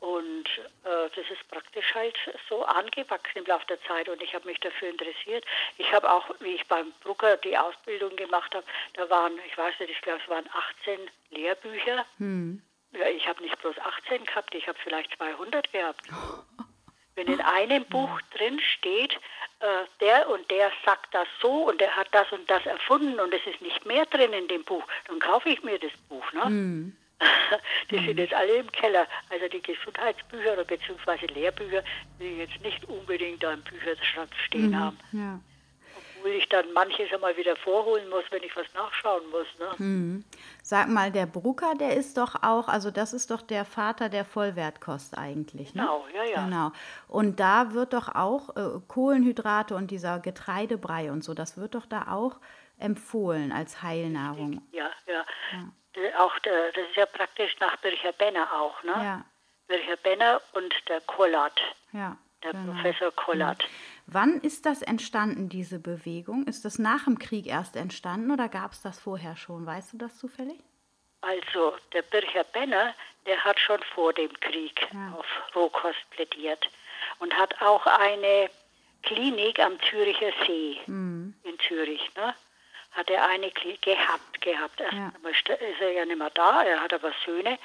[0.00, 0.48] Und
[0.84, 2.16] äh, das ist praktisch halt
[2.48, 5.44] so angewachsen im Laufe der Zeit und ich habe mich dafür interessiert.
[5.78, 9.80] Ich habe auch, wie ich beim Drucker die Ausbildung gemacht habe, da waren, ich weiß
[9.80, 10.46] nicht, ich glaube es waren
[10.82, 12.04] 18 Lehrbücher.
[12.18, 12.60] Mhm.
[12.98, 16.02] Ja, ich habe nicht bloß 18 gehabt, ich habe vielleicht 200 gehabt.
[17.16, 19.14] Wenn in einem Buch drin steht,
[19.61, 19.66] äh,
[20.00, 23.46] der und der sagt das so und der hat das und das erfunden und es
[23.46, 26.33] ist nicht mehr drin in dem Buch, dann kaufe ich mir das Buch.
[26.33, 26.44] Ne?
[26.46, 26.96] Mhm.
[27.90, 29.07] Die sind jetzt alle im Keller.
[29.30, 31.85] Also die Gesundheitsbücher oder beziehungsweise Lehrbücher,
[32.18, 34.78] die jetzt nicht unbedingt da im Bücherschrank stehen mhm.
[34.78, 34.98] haben.
[35.12, 35.40] Ja
[36.24, 39.46] obwohl ich dann manches einmal wieder vorholen muss, wenn ich was nachschauen muss.
[39.58, 39.78] Ne?
[39.78, 40.24] Hm.
[40.62, 44.24] Sag mal, der Brucker, der ist doch auch, also das ist doch der Vater der
[44.24, 45.74] Vollwertkost eigentlich.
[45.74, 45.82] Ne?
[45.82, 46.44] Genau, ja, ja.
[46.44, 46.72] Genau.
[47.08, 51.87] Und da wird doch auch äh, Kohlenhydrate und dieser Getreidebrei und so, das wird doch
[51.87, 52.40] da auch
[52.78, 54.62] empfohlen als Heilnahrung.
[54.72, 55.24] Ja, ja.
[55.52, 56.24] ja.
[56.24, 58.92] Auch der, das ist ja praktisch nach Bircher Benner auch, ne?
[58.92, 59.24] Ja.
[59.68, 61.60] Bircher Benner und der Kollert.
[61.92, 62.16] Ja.
[62.42, 62.72] Der genau.
[62.72, 63.62] Professor Kollert.
[63.62, 63.93] Mhm.
[64.06, 66.46] Wann ist das entstanden, diese Bewegung?
[66.46, 69.64] Ist das nach dem Krieg erst entstanden oder gab es das vorher schon?
[69.64, 70.60] Weißt du das zufällig?
[71.22, 72.94] Also, der Bircher Benner,
[73.26, 75.14] der hat schon vor dem Krieg ja.
[75.18, 76.68] auf Rohkost plädiert
[77.18, 78.50] und hat auch eine
[79.02, 81.34] Klinik am Züricher See mhm.
[81.42, 82.34] in Zürich, ne?
[82.92, 84.80] Hat er eine Klinik gehabt, gehabt.
[84.80, 85.54] Erst ja.
[85.54, 87.58] ist er ja nicht mehr da, er hat aber Söhne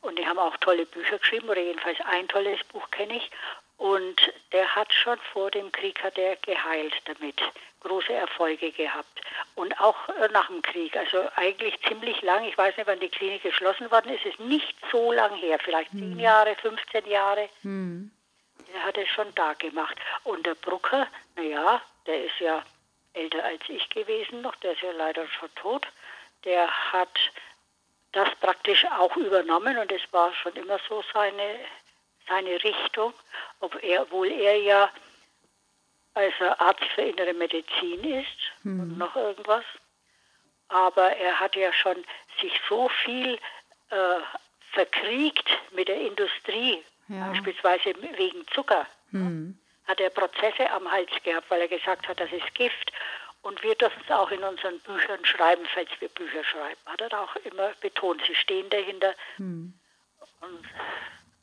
[0.00, 3.30] und die haben auch tolle Bücher geschrieben, oder jedenfalls ein tolles Buch kenne ich.
[3.76, 7.40] Und der hat schon vor dem Krieg hat er geheilt damit,
[7.80, 9.20] große Erfolge gehabt.
[9.56, 13.08] Und auch äh, nach dem Krieg, also eigentlich ziemlich lang, ich weiß nicht, wann die
[13.08, 16.16] Klinik geschlossen worden ist, ist nicht so lang her, vielleicht hm.
[16.16, 17.48] 10 Jahre, 15 Jahre.
[17.62, 18.10] Hm.
[18.72, 19.96] Der hat es schon da gemacht.
[20.22, 21.06] Und der Brucker,
[21.36, 22.64] naja, der ist ja
[23.12, 25.86] älter als ich gewesen noch, der ist ja leider schon tot.
[26.44, 27.18] Der hat
[28.12, 31.60] das praktisch auch übernommen und es war schon immer so seine
[32.28, 33.12] seine Richtung,
[33.60, 34.90] obwohl er ja
[36.14, 38.26] also Arzt für innere Medizin ist
[38.62, 38.80] mhm.
[38.80, 39.64] und noch irgendwas.
[40.68, 42.04] Aber er hat ja schon
[42.40, 43.38] sich so viel
[43.90, 44.20] äh,
[44.72, 47.28] verkriegt mit der Industrie, ja.
[47.28, 48.86] beispielsweise wegen Zucker.
[49.10, 49.58] Mhm.
[49.86, 52.92] Hat er Prozesse am Hals gehabt, weil er gesagt hat, das ist Gift.
[53.42, 56.80] Und wir dürfen es auch in unseren Büchern schreiben, falls wir Bücher schreiben.
[56.86, 58.22] Hat er auch immer betont.
[58.26, 59.14] Sie stehen dahinter.
[59.36, 59.74] Mhm.
[60.40, 60.64] Und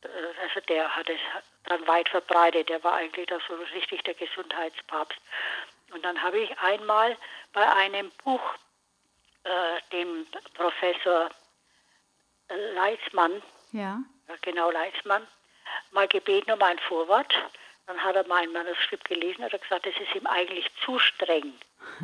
[0.04, 1.20] also der hat es
[1.64, 2.68] dann weit verbreitet.
[2.68, 5.18] Der war eigentlich da so richtig der Gesundheitspapst.
[5.92, 7.16] Und dann habe ich einmal
[7.52, 8.40] bei einem Buch
[9.44, 11.30] äh, dem Professor
[12.48, 13.98] Leitzmann, ja.
[14.42, 15.26] genau Leitzmann,
[15.90, 17.32] mal gebeten um ein Vorwort.
[17.86, 21.52] Dann hat er mein Manuskript gelesen und hat gesagt, das ist ihm eigentlich zu streng.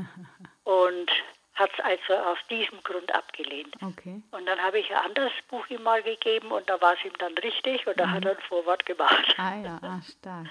[0.64, 1.10] und
[1.58, 3.74] hat es also aus diesem Grund abgelehnt.
[3.82, 4.22] Okay.
[4.30, 7.16] Und dann habe ich ein anderes Buch ihm mal gegeben und da war es ihm
[7.18, 8.10] dann richtig und da mhm.
[8.12, 9.34] hat er ein Vorwort gemacht.
[9.38, 10.46] Ah ja, ah, stark.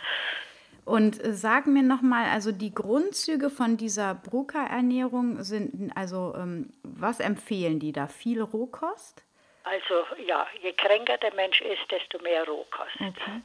[0.86, 7.20] Und äh, sag mir nochmal, also die Grundzüge von dieser Brucker-Ernährung sind, also ähm, was
[7.20, 8.08] empfehlen die da?
[8.08, 9.24] Viel Rohkost?
[9.64, 12.96] Also ja, je kränker der Mensch ist, desto mehr Rohkost.
[12.96, 13.42] Okay.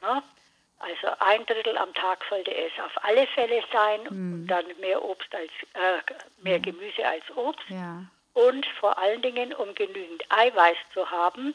[0.00, 0.22] Na?
[0.84, 4.32] Also ein Drittel am Tag sollte es auf alle Fälle sein Mhm.
[4.34, 6.02] und dann mehr Obst als äh,
[6.42, 7.64] mehr Gemüse als Obst.
[7.68, 8.04] Ja.
[8.34, 11.54] Und vor allen Dingen, um genügend Eiweiß zu haben,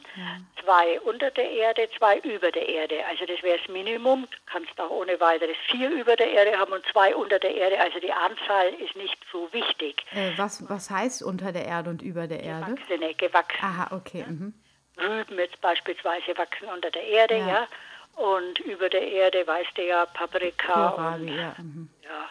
[0.64, 3.04] zwei unter der Erde, zwei über der Erde.
[3.06, 4.26] Also das wäre das Minimum.
[4.30, 7.78] Du kannst auch ohne weiteres vier über der Erde haben und zwei unter der Erde.
[7.78, 10.06] Also die Anzahl ist nicht so wichtig.
[10.14, 12.74] Äh, was, was heißt unter der Erde und über der Erde?
[12.74, 13.62] Gewachsene, gewachsene.
[13.62, 14.24] Aha, okay.
[14.26, 14.54] Mhm.
[14.98, 17.46] Rüben jetzt beispielsweise wachsen unter der Erde, Ja.
[17.48, 17.68] ja.
[18.16, 21.54] Und über der Erde weißt du ja Paprika Kohlrabi, und ja.
[21.58, 21.88] Mhm.
[22.02, 22.28] ja,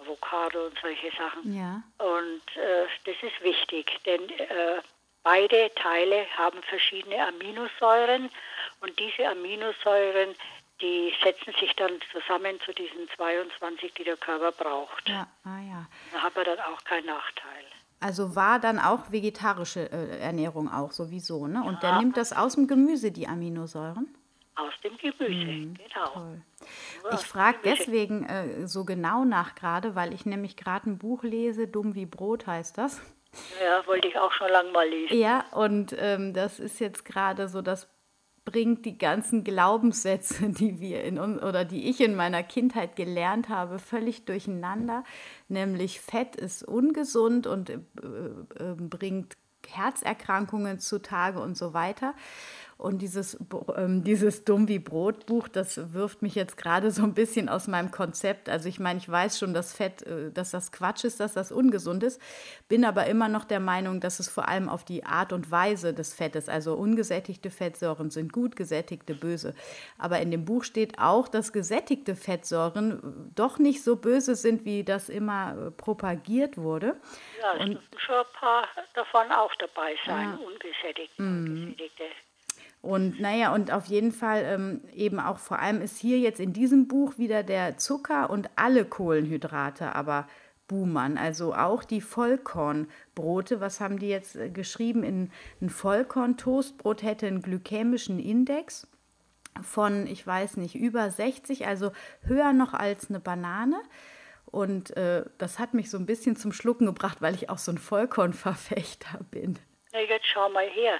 [0.00, 1.54] Avocado und solche Sachen.
[1.54, 1.82] Ja.
[1.98, 4.80] Und äh, das ist wichtig, denn äh,
[5.22, 8.30] beide Teile haben verschiedene Aminosäuren
[8.80, 10.34] und diese Aminosäuren,
[10.80, 15.08] die setzen sich dann zusammen zu diesen 22, die der Körper braucht.
[15.08, 15.86] Ja, ah ja.
[16.12, 17.64] Da hat man dann auch keinen Nachteil.
[18.00, 21.62] Also war dann auch vegetarische äh, Ernährung auch sowieso, ne?
[21.62, 24.12] Und der nimmt das aus dem Gemüse, die Aminosäuren?
[24.54, 25.70] Aus dem Gemüse, genau.
[25.70, 25.74] Mhm.
[25.92, 26.42] Toll.
[27.02, 31.22] Nur Ich frage deswegen äh, so genau nach gerade, weil ich nämlich gerade ein Buch
[31.22, 33.00] lese, Dumm wie Brot heißt das.
[33.62, 35.18] Ja, wollte ich auch schon lange mal lesen.
[35.18, 37.88] Ja, und ähm, das ist jetzt gerade so, das
[38.44, 43.48] bringt die ganzen Glaubenssätze, die wir in uns oder die ich in meiner Kindheit gelernt
[43.48, 45.04] habe, völlig durcheinander.
[45.48, 49.36] Nämlich Fett ist ungesund und äh, äh, bringt
[49.66, 52.14] Herzerkrankungen zutage und so weiter.
[52.82, 53.38] Und dieses,
[53.76, 57.68] ähm, dieses Dumm wie Brot Buch, das wirft mich jetzt gerade so ein bisschen aus
[57.68, 58.48] meinem Konzept.
[58.48, 61.52] Also ich meine, ich weiß schon, dass Fett, äh, dass das Quatsch ist, dass das
[61.52, 62.20] ungesund ist,
[62.68, 65.94] bin aber immer noch der Meinung, dass es vor allem auf die Art und Weise
[65.94, 69.54] des Fettes, also ungesättigte Fettsäuren sind gut, gesättigte böse.
[69.96, 74.64] Aber in dem Buch steht auch, dass gesättigte Fettsäuren äh, doch nicht so böse sind,
[74.64, 76.96] wie das immer äh, propagiert wurde.
[77.40, 82.04] Ja, es müssen schon ein paar davon auch dabei sein, ungesättigte und gesättigte.
[82.82, 86.52] Und naja, und auf jeden Fall ähm, eben auch vor allem ist hier jetzt in
[86.52, 90.26] diesem Buch wieder der Zucker und alle Kohlenhydrate, aber
[90.66, 91.16] boomern.
[91.16, 93.60] Also auch die Vollkornbrote.
[93.60, 95.04] Was haben die jetzt äh, geschrieben?
[95.04, 98.88] In, ein Vollkorn-Toastbrot hätte einen glykämischen Index
[99.60, 101.92] von, ich weiß nicht, über 60, also
[102.22, 103.80] höher noch als eine Banane.
[104.46, 107.70] Und äh, das hat mich so ein bisschen zum Schlucken gebracht, weil ich auch so
[107.70, 109.58] ein Vollkornverfechter bin.
[109.92, 110.94] Na, jetzt schau mal her.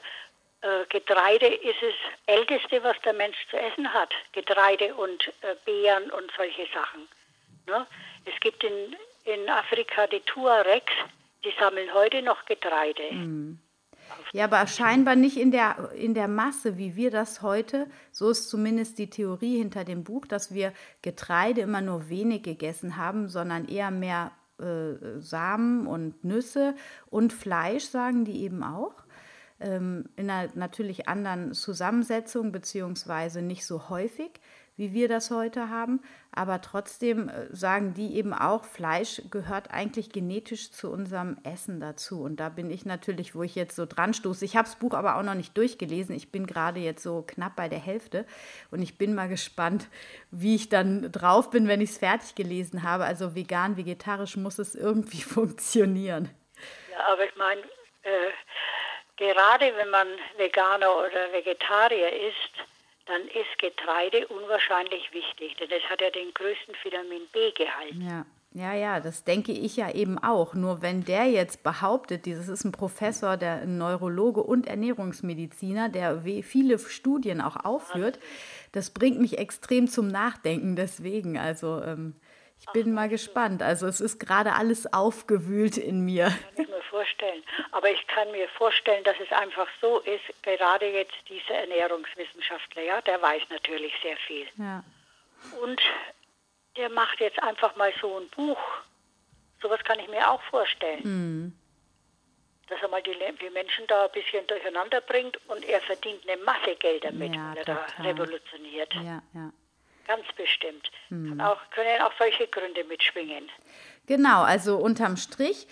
[0.63, 1.95] Äh, Getreide ist das
[2.27, 4.11] Älteste, was der Mensch zu essen hat.
[4.33, 7.09] Getreide und äh, Beeren und solche Sachen.
[7.67, 7.87] Ne?
[8.25, 10.93] Es gibt in, in Afrika die Tuaregs,
[11.45, 13.03] die sammeln heute noch Getreide.
[14.33, 18.49] Ja, aber scheinbar nicht in der, in der Masse, wie wir das heute, so ist
[18.49, 20.73] zumindest die Theorie hinter dem Buch, dass wir
[21.03, 26.75] Getreide immer nur wenig gegessen haben, sondern eher mehr äh, Samen und Nüsse
[27.11, 28.95] und Fleisch, sagen die eben auch.
[29.63, 34.33] Ähm, in einer natürlich anderen Zusammensetzung, beziehungsweise nicht so häufig,
[34.77, 36.01] wie wir das heute haben.
[36.33, 42.23] Aber trotzdem äh, sagen die eben auch, Fleisch gehört eigentlich genetisch zu unserem Essen dazu.
[42.23, 44.45] Und da bin ich natürlich, wo ich jetzt so dran stoße.
[44.45, 46.15] Ich habe das Buch aber auch noch nicht durchgelesen.
[46.15, 48.25] Ich bin gerade jetzt so knapp bei der Hälfte.
[48.71, 49.89] Und ich bin mal gespannt,
[50.31, 53.05] wie ich dann drauf bin, wenn ich es fertig gelesen habe.
[53.05, 56.31] Also vegan, vegetarisch muss es irgendwie funktionieren.
[56.91, 57.61] Ja, aber ich meine,
[58.03, 58.31] äh,
[59.23, 62.53] gerade wenn man Veganer oder Vegetarier ist,
[63.07, 67.95] dann ist Getreide unwahrscheinlich wichtig, denn es hat ja den größten Vitamin B-Gehalt.
[67.95, 68.27] Ja.
[68.55, 70.53] Ja, ja, das denke ich ja eben auch.
[70.53, 76.21] Nur wenn der jetzt behauptet, dieses ist ein Professor, der ein Neurologe und Ernährungsmediziner, der
[76.43, 78.19] viele Studien auch aufführt,
[78.73, 80.77] das bringt mich extrem zum Nachdenken.
[80.77, 82.15] Deswegen, also ähm,
[82.63, 83.61] ich bin mal gespannt.
[83.63, 86.27] Also es ist gerade alles aufgewühlt in mir.
[86.27, 87.43] Kann ich mir vorstellen.
[87.73, 93.01] Aber ich kann mir vorstellen, dass es einfach so ist, gerade jetzt dieser Ernährungswissenschaftler, ja,
[93.03, 94.47] der weiß natürlich sehr viel.
[94.57, 94.85] Ja.
[95.61, 95.81] Und
[96.77, 98.61] der macht jetzt einfach mal so ein Buch.
[99.61, 101.59] Sowas kann ich mir auch vorstellen.
[102.69, 106.41] Dass er mal die, die Menschen da ein bisschen durcheinander bringt und er verdient eine
[106.43, 108.95] Masse Geld damit, Ja, weil er da revolutioniert.
[108.95, 109.53] Ja, ja.
[110.07, 110.91] Ganz bestimmt.
[111.09, 113.49] Kann auch, können auch solche Gründe mitschwingen.
[114.07, 115.69] Genau, also unterm Strich,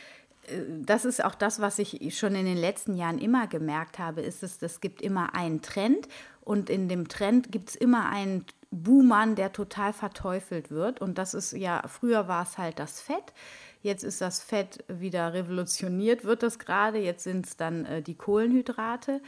[0.46, 4.20] äh, das ist auch das, was ich schon in den letzten Jahren immer gemerkt habe,
[4.20, 6.08] ist es, es gibt immer einen Trend
[6.42, 11.00] und in dem Trend gibt es immer einen Buhmann, der total verteufelt wird.
[11.00, 13.32] Und das ist ja, früher war es halt das Fett.
[13.82, 16.98] Jetzt ist das Fett wieder revolutioniert, wird das gerade.
[16.98, 19.20] Jetzt sind es dann äh, die Kohlenhydrate.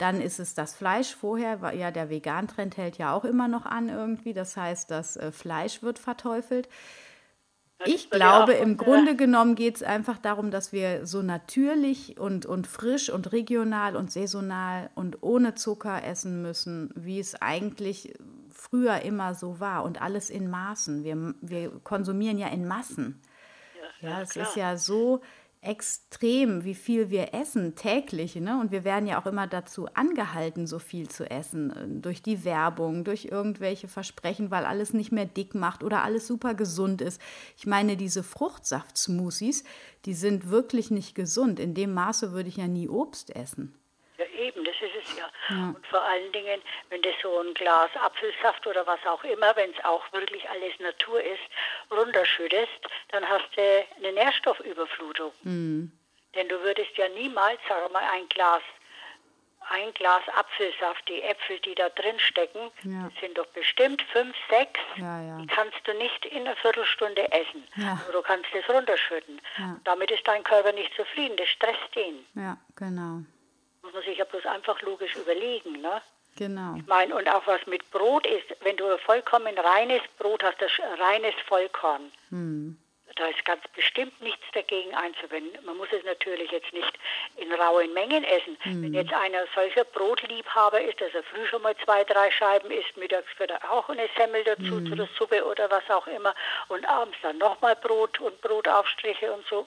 [0.00, 1.14] Dann ist es das Fleisch.
[1.14, 4.32] Vorher war ja der Vegan-Trend hält ja auch immer noch an irgendwie.
[4.32, 6.70] Das heißt, das äh, Fleisch wird verteufelt.
[7.84, 8.78] Ich glaube, im.
[8.78, 13.94] Grunde genommen geht es einfach darum, dass wir so natürlich und, und frisch und regional
[13.94, 18.14] und saisonal und ohne Zucker essen müssen, wie es eigentlich
[18.50, 21.04] früher immer so war und alles in Maßen.
[21.04, 23.20] Wir, wir konsumieren ja in Massen.
[24.00, 25.20] Ja, es ist ja so
[25.62, 28.34] extrem, wie viel wir essen täglich.
[28.36, 28.58] Ne?
[28.58, 31.70] Und wir werden ja auch immer dazu angehalten, so viel zu essen.
[31.70, 36.26] Äh, durch die Werbung, durch irgendwelche Versprechen, weil alles nicht mehr dick macht oder alles
[36.26, 37.20] super gesund ist.
[37.56, 39.64] Ich meine, diese Fruchtsaftsmoothies,
[40.06, 41.60] die sind wirklich nicht gesund.
[41.60, 43.74] In dem Maße würde ich ja nie Obst essen.
[44.40, 45.28] Eben, das ist es ja.
[45.50, 45.72] ja.
[45.76, 49.70] Und vor allen Dingen, wenn du so ein Glas Apfelsaft oder was auch immer, wenn
[49.70, 51.42] es auch wirklich alles Natur ist,
[51.90, 55.32] runterschüttest, dann hast du eine Nährstoffüberflutung.
[55.42, 55.92] Mhm.
[56.34, 58.62] Denn du würdest ja niemals, sag mal, ein Glas
[59.68, 63.04] ein Glas Apfelsaft, die Äpfel, die da drin stecken, ja.
[63.04, 65.38] das sind doch bestimmt fünf, sechs, ja, ja.
[65.38, 67.62] die kannst du nicht in einer Viertelstunde essen.
[67.76, 69.40] Aber du kannst es runterschütten.
[69.84, 72.26] Damit ist dein Körper nicht zufrieden, das stresst ihn.
[72.34, 73.20] Ja, genau.
[73.90, 76.00] Muss man sich ja bloß einfach logisch überlegen, ne?
[76.36, 76.76] Genau.
[76.76, 80.70] Ich meine, und auch was mit Brot ist, wenn du vollkommen reines Brot hast, das
[81.00, 82.78] reines Vollkorn, hm.
[83.16, 85.58] da ist ganz bestimmt nichts dagegen einzuwenden.
[85.64, 86.96] Man muss es natürlich jetzt nicht
[87.36, 88.56] in rauen Mengen essen.
[88.60, 88.80] Hm.
[88.80, 92.96] Wenn jetzt einer solcher Brotliebhaber ist, dass er früh schon mal zwei, drei Scheiben isst,
[92.96, 94.86] mittags wird er auch eine Semmel dazu, hm.
[94.86, 96.32] zu der Suppe oder was auch immer,
[96.68, 99.66] und abends dann nochmal Brot und Brotaufstriche und so,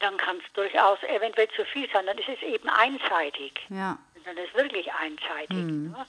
[0.00, 2.06] dann kann es durchaus eventuell zu viel sein.
[2.06, 3.60] Dann ist es eben einseitig.
[3.68, 3.98] Ja.
[4.24, 5.56] Dann ist es wirklich einseitig.
[5.56, 5.92] Mhm.
[5.92, 6.06] Ne?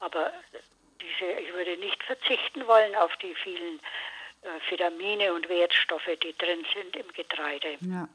[0.00, 0.32] Aber
[1.00, 3.80] diese, ich würde nicht verzichten wollen auf die vielen
[4.42, 7.76] äh, Vitamine und Wertstoffe, die drin sind im Getreide.
[7.80, 8.08] Ja.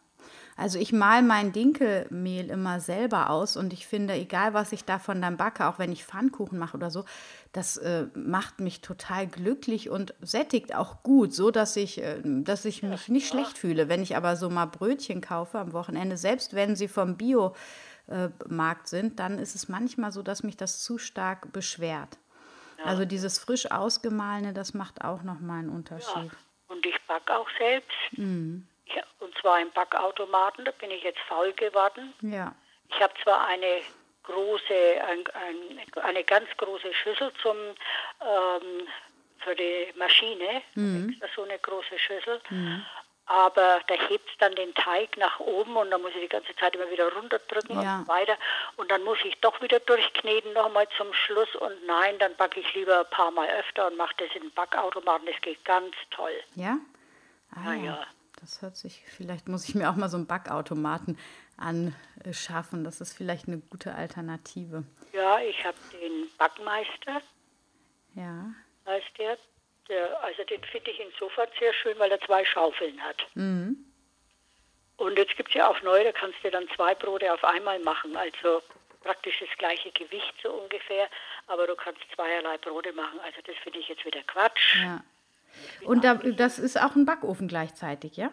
[0.57, 5.21] Also ich mal mein Dinkelmehl immer selber aus und ich finde, egal was ich davon
[5.21, 7.05] dann backe, auch wenn ich Pfannkuchen mache oder so,
[7.51, 12.65] das äh, macht mich total glücklich und sättigt auch gut, so dass ich, äh, dass
[12.65, 13.89] ich mich nicht schlecht fühle.
[13.89, 19.19] Wenn ich aber so mal Brötchen kaufe am Wochenende, selbst wenn sie vom Biomarkt sind,
[19.19, 22.17] dann ist es manchmal so, dass mich das zu stark beschwert.
[22.77, 22.85] Ja.
[22.85, 26.31] Also dieses frisch ausgemahlene, das macht auch nochmal einen Unterschied.
[26.31, 26.31] Ja.
[26.67, 28.17] Und ich backe auch selbst.
[28.17, 28.67] Mhm.
[28.95, 32.13] Ja, und zwar im Backautomaten, da bin ich jetzt faul geworden.
[32.21, 32.53] Ja.
[32.89, 33.81] Ich habe zwar eine
[34.23, 37.55] große, ein, ein, eine ganz große Schüssel zum
[38.21, 38.87] ähm,
[39.43, 41.19] für die Maschine, mhm.
[41.35, 42.39] so eine große Schüssel.
[42.49, 42.85] Mhm.
[43.25, 46.53] Aber da hebt es dann den Teig nach oben und dann muss ich die ganze
[46.57, 47.99] Zeit immer wieder runterdrücken ja.
[47.99, 48.35] und so weiter.
[48.75, 51.55] Und dann muss ich doch wieder durchkneten nochmal zum Schluss.
[51.55, 54.51] Und nein, dann backe ich lieber ein paar Mal öfter und mache das in den
[54.51, 55.27] Backautomaten.
[55.27, 56.33] Das geht ganz toll.
[56.55, 56.77] Ja?
[57.55, 58.07] Ah, ja, ja.
[58.41, 61.17] Das hört sich, vielleicht muss ich mir auch mal so einen Backautomaten
[61.57, 62.83] anschaffen.
[62.83, 64.83] Das ist vielleicht eine gute Alternative.
[65.13, 67.21] Ja, ich habe den Backmeister.
[68.15, 68.51] Ja.
[68.87, 69.37] Heißt der.
[69.87, 73.23] der also den finde ich insofern sehr schön, weil er zwei Schaufeln hat.
[73.35, 73.85] Mhm.
[74.97, 77.79] Und jetzt gibt es ja auch neu, da kannst du dann zwei Brote auf einmal
[77.79, 78.15] machen.
[78.17, 78.61] Also
[79.03, 81.07] praktisch das gleiche Gewicht so ungefähr,
[81.47, 83.19] aber du kannst zweierlei Brote machen.
[83.19, 84.77] Also das finde ich jetzt wieder Quatsch.
[84.81, 85.03] Ja.
[85.85, 88.31] Und da, das ist auch ein Backofen gleichzeitig, ja?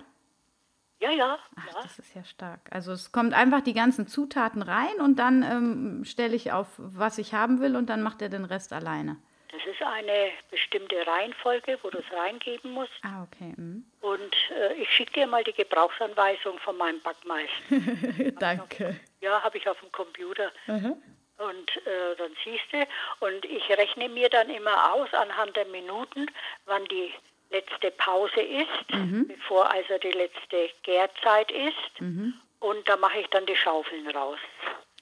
[1.01, 1.39] Ja, ja.
[1.57, 1.83] Ach, ja.
[1.83, 2.61] das ist ja stark.
[2.71, 7.19] Also es kommt einfach die ganzen Zutaten rein und dann ähm, stelle ich auf, was
[7.19, 9.17] ich haben will und dann macht er den Rest alleine.
[9.51, 12.93] Das ist eine bestimmte Reihenfolge, wo du es reingeben musst.
[13.03, 13.55] Ah, okay.
[13.57, 13.85] Mhm.
[14.01, 18.33] Und äh, ich schicke dir mal die Gebrauchsanweisung von meinem Backmeister.
[18.39, 18.89] Danke.
[18.89, 20.51] Auf, ja, habe ich auf dem Computer.
[20.67, 20.97] Mhm.
[21.39, 22.87] Und äh, dann siehst du,
[23.21, 26.27] und ich rechne mir dann immer aus anhand der Minuten,
[26.67, 27.13] wann die
[27.51, 29.29] letzte Pause ist, mhm.
[29.29, 32.01] bevor also die letzte Gärzeit ist.
[32.01, 32.35] Mhm.
[32.61, 34.39] Und da mache ich dann die Schaufeln raus.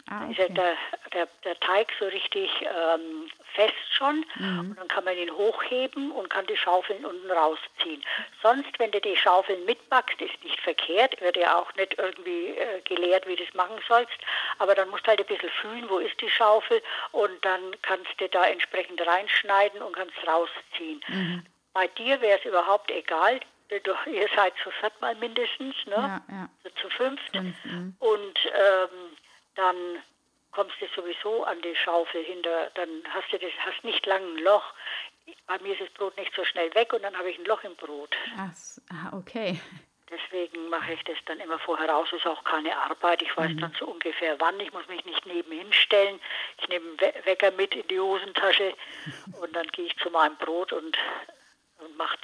[0.08, 0.42] Ah, okay.
[0.42, 0.76] ist der,
[1.16, 4.60] der, der, Teig so richtig ähm, fest schon mhm.
[4.60, 8.04] und dann kann man ihn hochheben und kann die Schaufeln unten rausziehen.
[8.42, 12.82] Sonst, wenn du die Schaufeln mitbackst, ist nicht verkehrt, wird ja auch nicht irgendwie äh,
[12.82, 14.18] gelehrt, wie du das machen sollst,
[14.58, 18.12] aber dann musst du halt ein bisschen fühlen, wo ist die Schaufel und dann kannst
[18.18, 21.00] du da entsprechend reinschneiden und kannst rausziehen.
[21.08, 21.46] Mhm.
[21.72, 25.94] Bei dir wäre es überhaupt egal, du, ihr seid zu viert mal mindestens, ne?
[25.94, 26.70] Ja, ja.
[26.80, 27.30] Zu fünft.
[27.32, 27.96] Fünf, mhm.
[27.98, 29.16] und ähm,
[29.54, 29.76] dann
[30.56, 34.38] kommst du sowieso an die Schaufel hinter, dann hast du das, hast nicht lang ein
[34.38, 34.64] Loch.
[35.46, 37.62] Bei mir ist das Brot nicht so schnell weg und dann habe ich ein Loch
[37.62, 38.16] im Brot.
[38.38, 39.60] Ach, okay.
[40.08, 42.08] Deswegen mache ich das dann immer vorher raus.
[42.12, 43.20] Ist auch keine Arbeit.
[43.20, 43.60] Ich weiß mhm.
[43.60, 44.58] dann so ungefähr wann.
[44.60, 46.18] Ich muss mich nicht nebenhin stellen.
[46.58, 48.74] Ich nehme einen Wecker mit in die Hosentasche
[49.42, 50.96] und dann gehe ich zu meinem Brot und,
[51.80, 52.16] und mache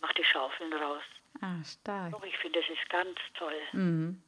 [0.00, 1.02] mach die Schaufeln raus.
[1.42, 2.12] Ah, stark.
[2.12, 3.60] Doch, ich finde, das ist ganz toll.
[3.72, 4.22] Mhm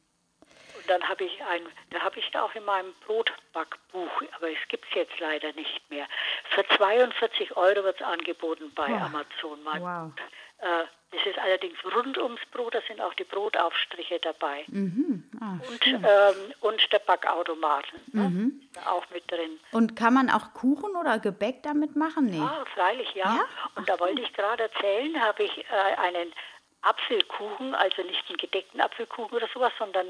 [0.87, 1.61] dann habe ich ein,
[1.91, 6.07] da habe ich auch in meinem Brotbackbuch, aber es gibt es jetzt leider nicht mehr.
[6.51, 9.01] Für 42 Euro wird es angeboten bei wow.
[9.01, 9.63] Amazon.
[9.63, 10.11] Mal wow.
[10.59, 14.65] Äh, das ist allerdings rund ums Brot, da sind auch die Brotaufstriche dabei.
[14.67, 15.23] Mhm.
[15.39, 18.23] Ah, und, ähm, und der Backautomat ne?
[18.23, 18.69] mhm.
[18.85, 19.57] auch mit drin.
[19.71, 22.25] Und kann man auch Kuchen oder Gebäck damit machen?
[22.25, 22.39] Nee.
[22.39, 23.35] Ja, freilich, ja.
[23.35, 23.45] ja?
[23.75, 26.33] Und da wollte ich gerade erzählen, habe ich äh, einen
[26.81, 30.07] Apfelkuchen, also nicht einen gedeckten Apfelkuchen oder sowas, sondern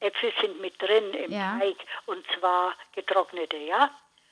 [0.00, 1.58] Äpfel sind mit drin im ja.
[1.58, 1.76] Teig
[2.06, 3.90] und zwar getrocknete, ja.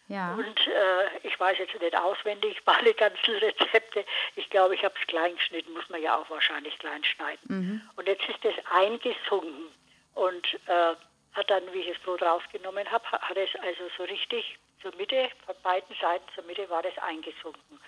[0.09, 0.35] Ja.
[0.35, 4.05] Und äh, ich weiß jetzt nicht auswendig alle ganzen Rezepte.
[4.37, 7.41] Ich glaube, ich habe es klein geschnitten, muss man ja auch wahrscheinlich klein schneiden.
[7.49, 7.91] Mhm.
[7.97, 9.73] Und jetzt ist es eingesunken
[10.15, 10.95] und äh,
[11.33, 15.31] hat dann, wie ich das Brot rausgenommen habe, hat es also so richtig zur Mitte,
[15.47, 17.81] von beiden Seiten zur Mitte war das eingesunken.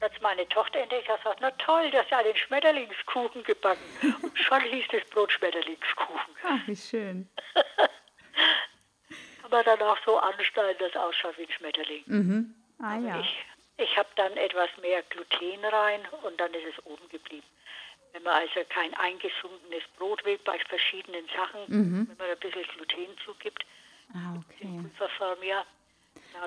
[0.00, 3.82] Als meine Tochter entdeckt hat, gesagt, na toll, das ist ja den Schmetterlingskuchen gebacken.
[4.22, 6.34] Und schon hieß das Brot Schmetterlingskuchen.
[6.42, 7.28] Ach, wie schön.
[9.50, 12.02] man dann auch so anstellen, dass es ausschaut wie ein Schmetterling.
[12.06, 12.54] Mhm.
[12.78, 13.20] Ah, ja.
[13.20, 13.44] Ich,
[13.76, 17.46] ich habe dann etwas mehr Gluten rein und dann ist es oben geblieben.
[18.12, 22.08] Wenn man also kein eingesunkenes Brot will bei verschiedenen Sachen, mhm.
[22.08, 23.64] wenn man ein bisschen Gluten zugibt,
[24.14, 24.62] ah, okay.
[24.62, 25.64] in Pulverform, ja,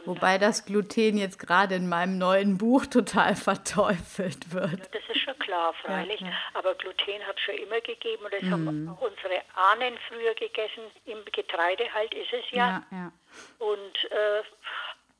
[0.05, 4.79] Wobei das Gluten jetzt gerade in meinem neuen Buch total verteufelt wird.
[4.79, 6.19] Ja, das ist schon klar, freilich.
[6.21, 6.33] Ja, ja.
[6.53, 8.51] Aber Gluten hat es schon immer gegeben und das mm.
[8.51, 10.83] haben auch unsere Ahnen früher gegessen.
[11.05, 12.83] Im Getreide halt ist es ja.
[13.59, 14.43] Und äh,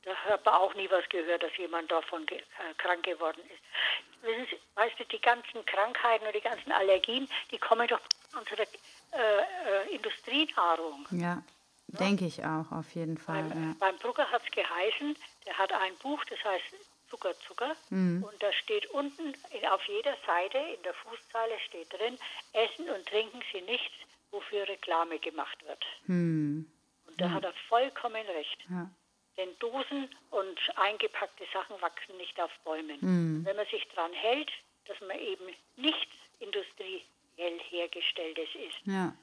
[0.03, 4.23] da hat man auch nie was gehört, dass jemand davon ge äh, krank geworden ist.
[4.23, 8.01] Wissen Sie, weißt du, die ganzen Krankheiten und die ganzen Allergien, die kommen doch
[8.37, 11.07] unserer äh, äh Industrienahrung.
[11.11, 11.41] Ja.
[11.87, 13.43] Denke ich auch, auf jeden Fall.
[13.43, 13.75] Beim, ja.
[13.79, 15.15] beim Brugger hat es geheißen,
[15.45, 16.63] der hat ein Buch, das heißt
[17.09, 17.75] Zucker, Zucker.
[17.89, 18.23] Mhm.
[18.23, 22.17] Und da steht unten in, auf jeder Seite in der Fußzeile steht drin,
[22.53, 23.93] essen und trinken Sie nichts,
[24.31, 25.83] wofür Reklame gemacht wird.
[26.07, 26.71] Mhm.
[27.07, 27.31] Und da ja.
[27.31, 28.57] hat er vollkommen recht.
[28.69, 28.89] Ja.
[29.37, 32.97] Denn Dosen und eingepackte Sachen wachsen nicht auf Bäumen.
[33.01, 33.45] Mhm.
[33.45, 34.51] Wenn man sich daran hält,
[34.87, 39.13] dass man eben nichts industriell hergestelltes isst, ja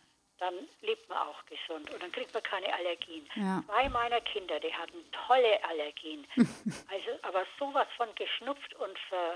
[0.41, 3.29] dann lebt man auch gesund und dann kriegt man keine Allergien.
[3.37, 3.63] Ja.
[3.67, 6.27] Zwei meiner Kinder, die hatten tolle Allergien.
[6.37, 9.35] also, aber sowas von geschnupft und ver,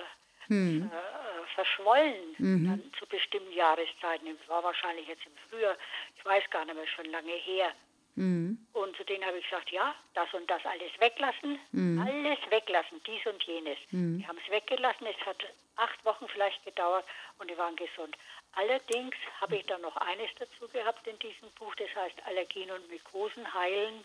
[0.49, 0.91] hm.
[0.91, 2.67] äh, verschwollen mhm.
[2.67, 4.37] dann zu bestimmten Jahreszeiten.
[4.39, 5.77] Das war wahrscheinlich jetzt im Frühjahr,
[6.17, 7.73] ich weiß gar nicht mehr, schon lange her.
[8.17, 8.65] Mhm.
[8.73, 12.01] Und zu denen habe ich gesagt, ja, das und das alles weglassen, mhm.
[12.01, 13.79] alles weglassen, dies und jenes.
[13.91, 14.19] Mhm.
[14.19, 15.45] Die haben es weggelassen, es hat
[15.77, 17.05] acht Wochen vielleicht gedauert
[17.39, 18.17] und die waren gesund.
[18.53, 22.89] Allerdings habe ich dann noch eines dazu gehabt in diesem Buch, das heißt Allergien und
[22.89, 24.05] Mykosen heilen,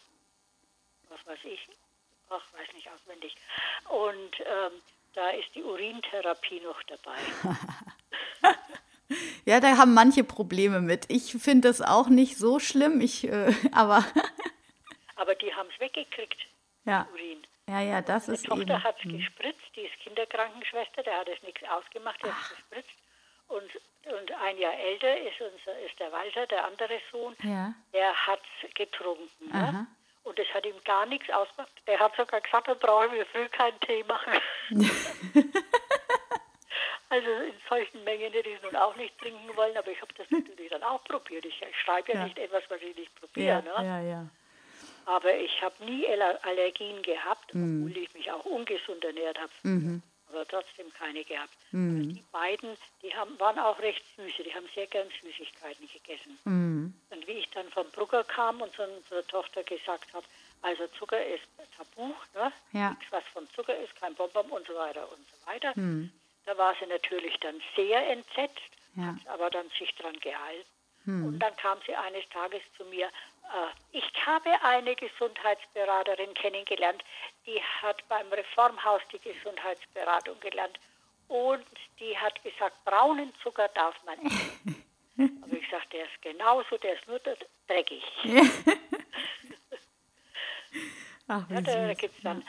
[1.09, 1.67] was weiß ich,
[2.29, 3.35] ach, weiß nicht auswendig.
[3.89, 4.81] Und ähm,
[5.13, 7.17] da ist die Urintherapie noch dabei.
[9.45, 11.05] ja, da haben manche Probleme mit.
[11.09, 14.05] Ich finde das auch nicht so schlimm, ich, äh, aber.
[15.15, 16.39] aber die haben es weggekriegt,
[16.85, 17.07] ja.
[17.13, 17.43] Urin.
[17.67, 19.17] Ja, ja, das Meine ist Tochter hat es hm.
[19.17, 22.95] gespritzt, die ist Kinderkrankenschwester, der hat es nichts ausgemacht, der hat es gespritzt.
[23.47, 23.69] Und,
[24.11, 27.73] und ein Jahr älter ist, unser, ist der Walter, der andere Sohn, ja.
[27.93, 29.49] der hat es getrunken.
[29.51, 29.87] Ne?
[30.23, 31.71] Und das hat ihm gar nichts ausgemacht.
[31.87, 34.33] Der hat sogar gesagt, dann brauchen wir früh keinen Tee machen.
[37.09, 40.13] also in solchen Mengen hätte ich es nun auch nicht trinken wollen, aber ich habe
[40.17, 41.45] das natürlich dann auch probiert.
[41.45, 43.63] Ich, schreibe ja, ja, nicht etwas, was ich nicht probiere.
[43.65, 43.87] Ja, ne?
[43.87, 44.29] ja, ja.
[45.05, 47.85] Aber ich habe nie Allergien gehabt, mhm.
[47.87, 49.51] obwohl ich mich auch ungesund ernährt habe.
[49.63, 51.53] Mhm aber trotzdem keine gehabt.
[51.71, 52.13] Mhm.
[52.13, 56.37] Die beiden, die haben, waren auch recht süße, die haben sehr gern Süßigkeiten gegessen.
[56.45, 56.93] Mhm.
[57.09, 60.25] Und wie ich dann vom Brugger kam und zu unserer Tochter gesagt habe,
[60.61, 61.43] also Zucker ist
[61.77, 62.51] tabu, ne?
[62.73, 62.89] Ja.
[62.91, 65.73] nichts was von Zucker ist, kein Bonbon und so weiter und so weiter.
[66.45, 69.07] Da war sie natürlich dann sehr entsetzt, ja.
[69.07, 70.69] hat aber dann sich dran gehalten.
[71.05, 71.25] Mhm.
[71.25, 73.09] Und dann kam sie eines Tages zu mir
[73.49, 77.03] äh, ich habe eine Gesundheitsberaterin kennengelernt,
[77.45, 80.79] die hat beim Reformhaus die Gesundheitsberatung gelernt.
[81.27, 81.65] Und
[81.99, 84.35] die hat gesagt, braunen Zucker darf man nicht.
[85.43, 87.19] Aber ich sagte, der ist genauso, der ist nur
[87.67, 88.03] dreckig.
[91.27, 92.43] Ach, ja, da gibt es dann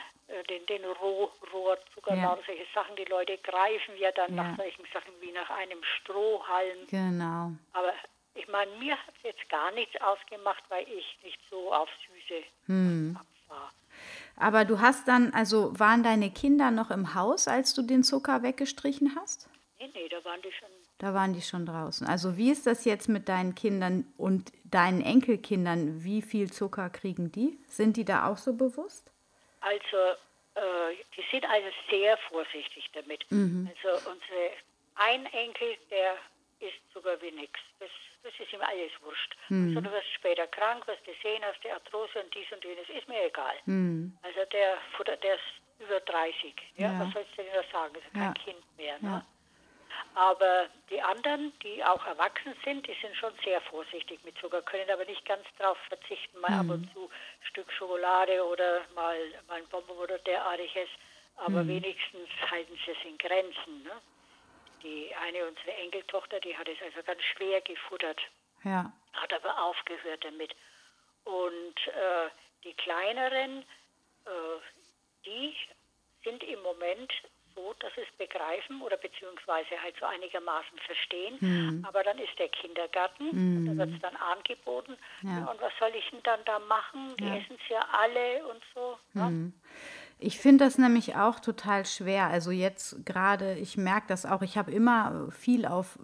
[0.49, 2.37] den, den Roh, Rohrzucker, ja.
[2.45, 2.95] solche Sachen.
[2.95, 4.43] Die Leute greifen ja dann ja.
[4.43, 6.87] nach solchen Sachen wie nach einem Strohhalm.
[6.89, 7.51] Genau.
[7.73, 7.93] Aber
[8.35, 12.43] ich meine, mir hat es jetzt gar nichts ausgemacht, weil ich nicht so auf Süße
[12.67, 13.19] hm.
[13.47, 13.71] war.
[14.37, 18.41] Aber du hast dann, also waren deine Kinder noch im Haus, als du den Zucker
[18.41, 19.49] weggestrichen hast?
[19.79, 20.69] Nee, nee, da waren die schon.
[20.97, 22.07] Da waren die schon draußen.
[22.07, 26.03] Also wie ist das jetzt mit deinen Kindern und deinen Enkelkindern?
[26.03, 27.59] Wie viel Zucker kriegen die?
[27.67, 29.10] Sind die da auch so bewusst?
[29.61, 29.97] Also,
[30.55, 33.25] äh, die sind also sehr vorsichtig damit.
[33.31, 33.69] Mhm.
[33.69, 34.51] Also unsere
[34.95, 36.17] ein Enkel, der
[36.59, 37.59] isst Zucker wie nichts.
[37.79, 37.89] Das
[38.23, 39.35] das ist ihm alles wurscht.
[39.49, 39.69] Mhm.
[39.69, 42.87] Also du wirst später krank, wirst du sehen, hast die Arthrose und dies und jenes,
[42.89, 43.55] ist mir egal.
[43.65, 44.15] Mhm.
[44.21, 44.77] Also der,
[45.17, 46.53] der ist über 30.
[46.75, 46.91] Ja?
[46.91, 46.99] ja.
[46.99, 47.93] Was sollst du denn da sagen?
[47.93, 48.21] Das ist ja.
[48.21, 48.97] kein Kind mehr.
[49.01, 49.25] Ne?
[50.15, 54.89] Aber die anderen, die auch erwachsen sind, die sind schon sehr vorsichtig mit Zucker, können
[54.89, 56.71] aber nicht ganz darauf verzichten, mal mhm.
[56.71, 59.17] ab und zu ein Stück Schokolade oder mal,
[59.47, 60.89] mal ein Bonbon oder derartiges.
[61.37, 61.69] Aber mhm.
[61.69, 63.83] wenigstens halten sie es in Grenzen.
[63.83, 64.01] Ne?
[64.83, 68.19] Die eine, unsere Enkeltochter, die hat es also ganz schwer gefuttert.
[68.63, 68.91] Ja.
[69.13, 70.55] Hat aber aufgehört damit.
[71.23, 72.29] Und äh,
[72.63, 73.63] die kleineren,
[74.25, 74.59] äh,
[75.25, 75.55] die
[76.23, 77.11] sind im Moment
[77.55, 81.37] so, dass es begreifen oder beziehungsweise halt so einigermaßen verstehen.
[81.39, 81.85] Mhm.
[81.87, 83.65] Aber dann ist der Kindergarten, mhm.
[83.65, 84.97] da wird es dann angeboten.
[85.21, 85.49] Ja.
[85.51, 87.15] Und was soll ich denn dann da machen?
[87.17, 87.35] Die ja.
[87.35, 88.97] essen es ja alle und so.
[89.13, 89.53] Mhm.
[90.23, 92.27] Ich finde das nämlich auch total schwer.
[92.27, 95.97] Also jetzt gerade, ich merke das auch, ich habe immer viel auf,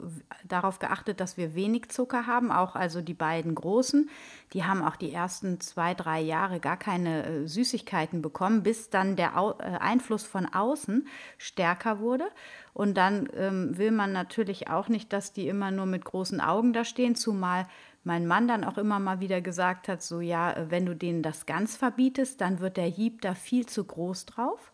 [0.43, 4.09] darauf geachtet, dass wir wenig Zucker haben, auch also die beiden Großen.
[4.53, 9.18] Die haben auch die ersten zwei, drei Jahre gar keine äh, Süßigkeiten bekommen, bis dann
[9.18, 11.07] der Au äh, Einfluss von außen
[11.38, 12.28] stärker wurde.
[12.74, 16.74] Und dann ähm, will man natürlich auch nicht, dass die immer nur mit großen Augen
[16.74, 17.68] da stehen, zumal
[18.08, 21.45] mein Mann dann auch immer mal wieder gesagt hat, so ja, wenn du denen das
[21.45, 24.72] ganz verbietest, dann wird der Hieb da viel zu groß drauf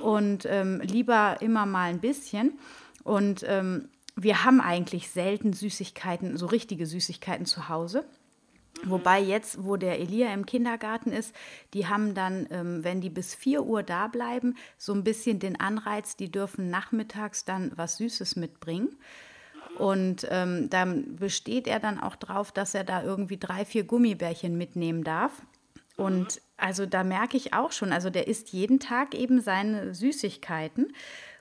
[0.00, 2.58] und ähm, lieber immer mal ein bisschen.
[3.02, 8.04] Und ähm, wir haben eigentlich selten Süßigkeiten, so richtige Süßigkeiten zu Hause.
[8.84, 11.34] Wobei jetzt, wo der Elia im Kindergarten ist,
[11.74, 15.58] die haben dann, ähm, wenn die bis 4 Uhr da bleiben, so ein bisschen den
[15.58, 18.96] Anreiz, die dürfen nachmittags dann was Süßes mitbringen.
[19.78, 24.56] Und ähm, dann besteht er dann auch drauf, dass er da irgendwie drei, vier Gummibärchen
[24.56, 25.42] mitnehmen darf.
[25.96, 30.92] Und also da merke ich auch schon, also der isst jeden Tag eben seine Süßigkeiten.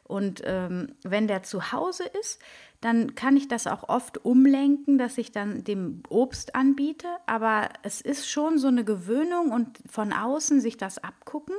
[0.04, 2.42] Und ähm, wenn der zu Hause ist,
[2.82, 7.08] dann kann ich das auch oft umlenken, dass ich dann dem Obst anbiete.
[7.28, 11.56] Aber es ist schon so eine Gewöhnung und von außen sich das abgucken.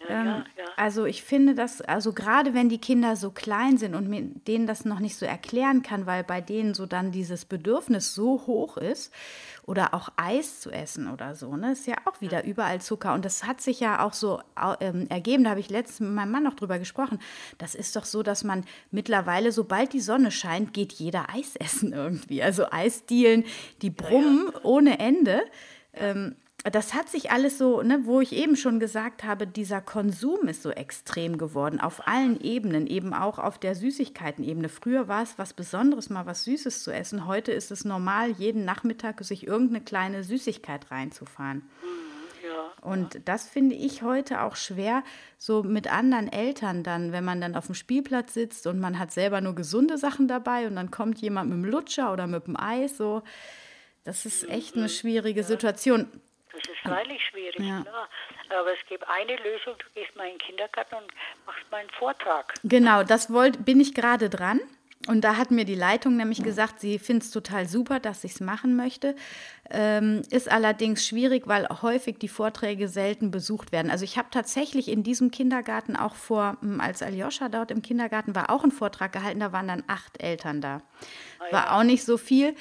[0.00, 0.26] Ja, ähm,
[0.56, 0.64] ja.
[0.76, 4.84] Also ich finde das, also gerade wenn die Kinder so klein sind und denen das
[4.84, 9.12] noch nicht so erklären kann, weil bei denen so dann dieses Bedürfnis so hoch ist
[9.64, 13.12] oder auch Eis zu essen oder so, ne, ist ja auch wieder überall Zucker.
[13.12, 14.40] Und das hat sich ja auch so
[14.80, 17.18] ähm, ergeben, da habe ich letztens mit meinem Mann noch drüber gesprochen,
[17.58, 21.92] das ist doch so, dass man mittlerweile, sobald die Sonne scheint, geht jeder Eis essen
[21.92, 23.44] irgendwie, also Eisdielen,
[23.82, 25.42] die brummen ja, ohne Ende.
[25.92, 30.48] Ähm, das hat sich alles so, ne, wo ich eben schon gesagt habe, dieser Konsum
[30.48, 34.68] ist so extrem geworden, auf allen Ebenen, eben auch auf der Süßigkeitenebene.
[34.68, 37.26] Früher war es was Besonderes, mal was Süßes zu essen.
[37.26, 41.62] Heute ist es normal, jeden Nachmittag sich irgendeine kleine Süßigkeit reinzufahren.
[42.44, 43.20] Ja, und ja.
[43.24, 45.04] das finde ich heute auch schwer,
[45.36, 49.12] so mit anderen Eltern dann, wenn man dann auf dem Spielplatz sitzt und man hat
[49.12, 52.56] selber nur gesunde Sachen dabei und dann kommt jemand mit dem Lutscher oder mit dem
[52.58, 53.22] Eis, so.
[54.04, 56.06] Das ist echt eine mhm, schwierige Situation.
[56.60, 57.82] Das ist freilich schwierig, ja.
[57.82, 58.08] klar.
[58.50, 61.12] Aber es gibt eine Lösung, du gehst mal in den Kindergarten und
[61.46, 62.54] machst mal einen Vortrag.
[62.64, 64.60] Genau, das wollt, bin ich gerade dran.
[65.06, 68.32] Und da hat mir die Leitung nämlich gesagt, sie findet es total super, dass ich
[68.32, 69.14] es machen möchte.
[69.70, 73.90] Ähm, ist allerdings schwierig, weil häufig die Vorträge selten besucht werden.
[73.90, 78.34] Also ich habe tatsächlich in diesem Kindergarten auch vor, hm, als Aljoscha dort im Kindergarten
[78.34, 80.82] war, auch einen Vortrag gehalten, da waren dann acht Eltern da.
[81.38, 82.54] Ah, war auch nicht so viel.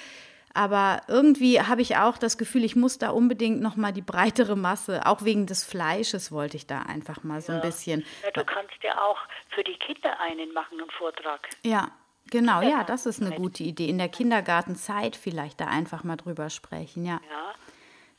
[0.53, 4.55] Aber irgendwie habe ich auch das Gefühl, ich muss da unbedingt noch mal die breitere
[4.55, 7.59] Masse, auch wegen des Fleisches wollte ich da einfach mal so ja.
[7.59, 8.05] ein bisschen.
[8.23, 9.19] Ja, du kannst ja auch
[9.49, 11.47] für die Kinder einen machen, einen Vortrag.
[11.63, 11.91] Ja,
[12.31, 13.87] genau, ja, das ist eine gute Idee.
[13.87, 17.19] In der Kindergartenzeit vielleicht da einfach mal drüber sprechen, ja.
[17.29, 17.53] Ja,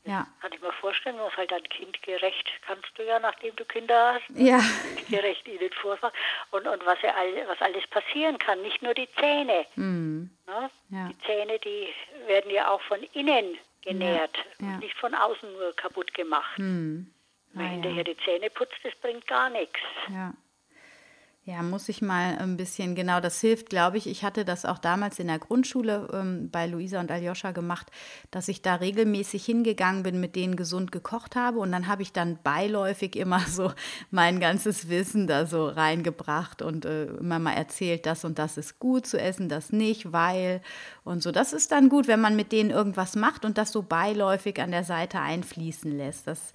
[0.05, 0.26] ja.
[0.40, 4.38] Kann ich mir vorstellen, was halt dann kindgerecht kannst du ja, nachdem du Kinder hast.
[4.38, 4.61] Ja.
[4.96, 6.14] Kindgerecht ihnen vorfahren.
[6.51, 9.66] Und, und was, ja all, was alles passieren kann, nicht nur die Zähne.
[9.76, 10.30] Mhm.
[10.46, 10.70] Ne?
[10.90, 11.09] Ja.
[11.09, 11.88] Die Zähne, die
[12.26, 14.66] werden ja auch von innen genährt, ja.
[14.66, 14.78] Ja.
[14.78, 16.59] nicht von außen nur kaputt gemacht.
[16.59, 17.12] Mhm.
[17.53, 19.80] Wenn ah, hinterher die Zähne putzt, das bringt gar nichts.
[20.11, 20.32] Ja.
[21.49, 24.07] Ja, muss ich mal ein bisschen, genau, das hilft, glaube ich.
[24.07, 27.86] Ich hatte das auch damals in der Grundschule ähm, bei Luisa und Aljoscha gemacht,
[28.30, 31.61] dass ich da regelmäßig hingegangen bin, mit denen gesund gekocht habe.
[31.61, 33.72] Und dann habe ich dann beiläufig immer so
[34.11, 38.78] mein ganzes Wissen da so reingebracht und äh, immer mal erzählt, das und das ist
[38.78, 40.61] gut zu essen, das nicht, weil
[41.03, 41.32] und so.
[41.32, 44.70] Das ist dann gut, wenn man mit denen irgendwas macht und das so beiläufig an
[44.70, 46.26] der Seite einfließen lässt.
[46.26, 46.53] Das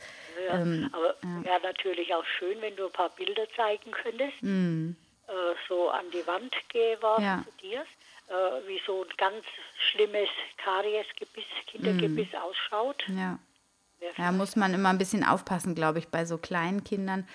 [0.47, 1.43] ja, ähm, aber ja.
[1.43, 4.91] wäre natürlich auch schön, wenn du ein paar Bilder zeigen könntest, mm.
[5.27, 5.31] äh,
[5.67, 7.43] so an die Wand geworfen ja.
[7.43, 7.81] zu dir,
[8.27, 9.45] äh, wie so ein ganz
[9.77, 12.35] schlimmes Kariesgebiss, Kindergebiss mm.
[12.35, 13.03] ausschaut.
[13.07, 13.39] Ja.
[14.17, 17.25] Ja, muss man immer ein bisschen aufpassen, glaube ich, bei so kleinen Kindern.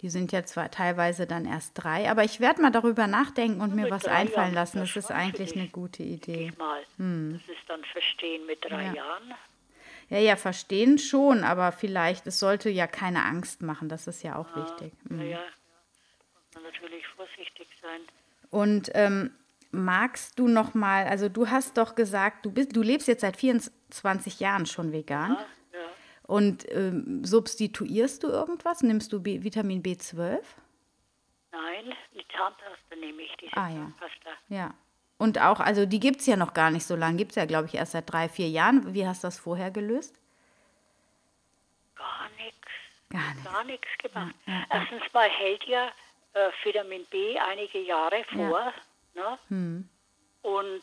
[0.00, 3.74] Die sind ja zwar teilweise dann erst drei, aber ich werde mal darüber nachdenken und
[3.74, 4.78] mir was einfallen Jahren, lassen.
[4.80, 6.52] Das, das ist eigentlich eine gute Idee.
[6.58, 6.82] Mal.
[6.98, 7.40] Hm.
[7.46, 8.92] Das ist dann Verstehen mit drei ja.
[8.92, 9.34] Jahren.
[10.08, 14.36] Ja, ja, verstehen schon, aber vielleicht, es sollte ja keine Angst machen, das ist ja
[14.36, 14.92] auch ja, wichtig.
[15.04, 15.20] Mhm.
[15.20, 18.00] Ja, ja, muss man natürlich vorsichtig sein.
[18.50, 19.32] Und ähm,
[19.72, 23.36] magst du noch mal, also du hast doch gesagt, du bist, du lebst jetzt seit
[23.36, 25.32] 24 Jahren schon vegan.
[25.32, 25.86] Ja, ja.
[26.26, 28.82] Und ähm, substituierst du irgendwas?
[28.82, 30.38] Nimmst du B Vitamin B12?
[31.52, 33.74] Nein, die Zahnpasta nehme ich, diese Ah, ja.
[33.74, 34.30] Zahnpasta.
[34.48, 34.74] Ja.
[35.24, 37.16] Und auch, also die gibt es ja noch gar nicht so lange.
[37.16, 38.92] Gibt es ja, glaube ich, erst seit drei, vier Jahren.
[38.92, 40.20] Wie hast du das vorher gelöst?
[41.94, 42.68] Gar nichts.
[43.08, 43.44] Gar nicht.
[43.46, 44.34] Gar nichts gemacht.
[44.46, 45.86] Ja, ja, Erstens mal hält ja
[46.34, 48.70] äh, Vitamin B einige Jahre vor.
[49.14, 49.38] Ne?
[49.48, 49.88] Hm.
[50.42, 50.82] Und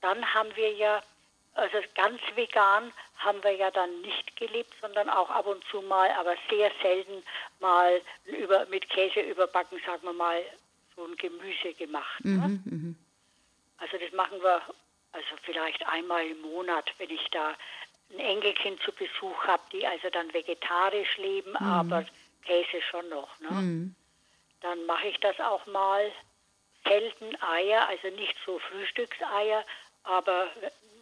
[0.00, 1.00] dann haben wir ja,
[1.54, 6.10] also ganz vegan haben wir ja dann nicht gelebt, sondern auch ab und zu mal,
[6.18, 7.22] aber sehr selten
[7.60, 10.42] mal über, mit Käse überbacken, sagen wir mal,
[10.96, 12.24] so ein Gemüse gemacht.
[12.24, 12.96] Ne?
[13.80, 14.62] Mhm, Also das machen wir
[15.12, 17.54] also vielleicht einmal im Monat, wenn ich da
[18.12, 22.04] ein Enkelkind zu Besuch habe, die also dann vegetarisch leben, aber
[22.44, 23.38] Käse schon noch.
[23.40, 23.50] Ne?
[23.50, 23.94] Mhm.
[24.60, 26.12] Dann mache ich das auch mal.
[26.84, 29.64] Selten Eier, also nicht so Frühstückseier,
[30.02, 30.48] aber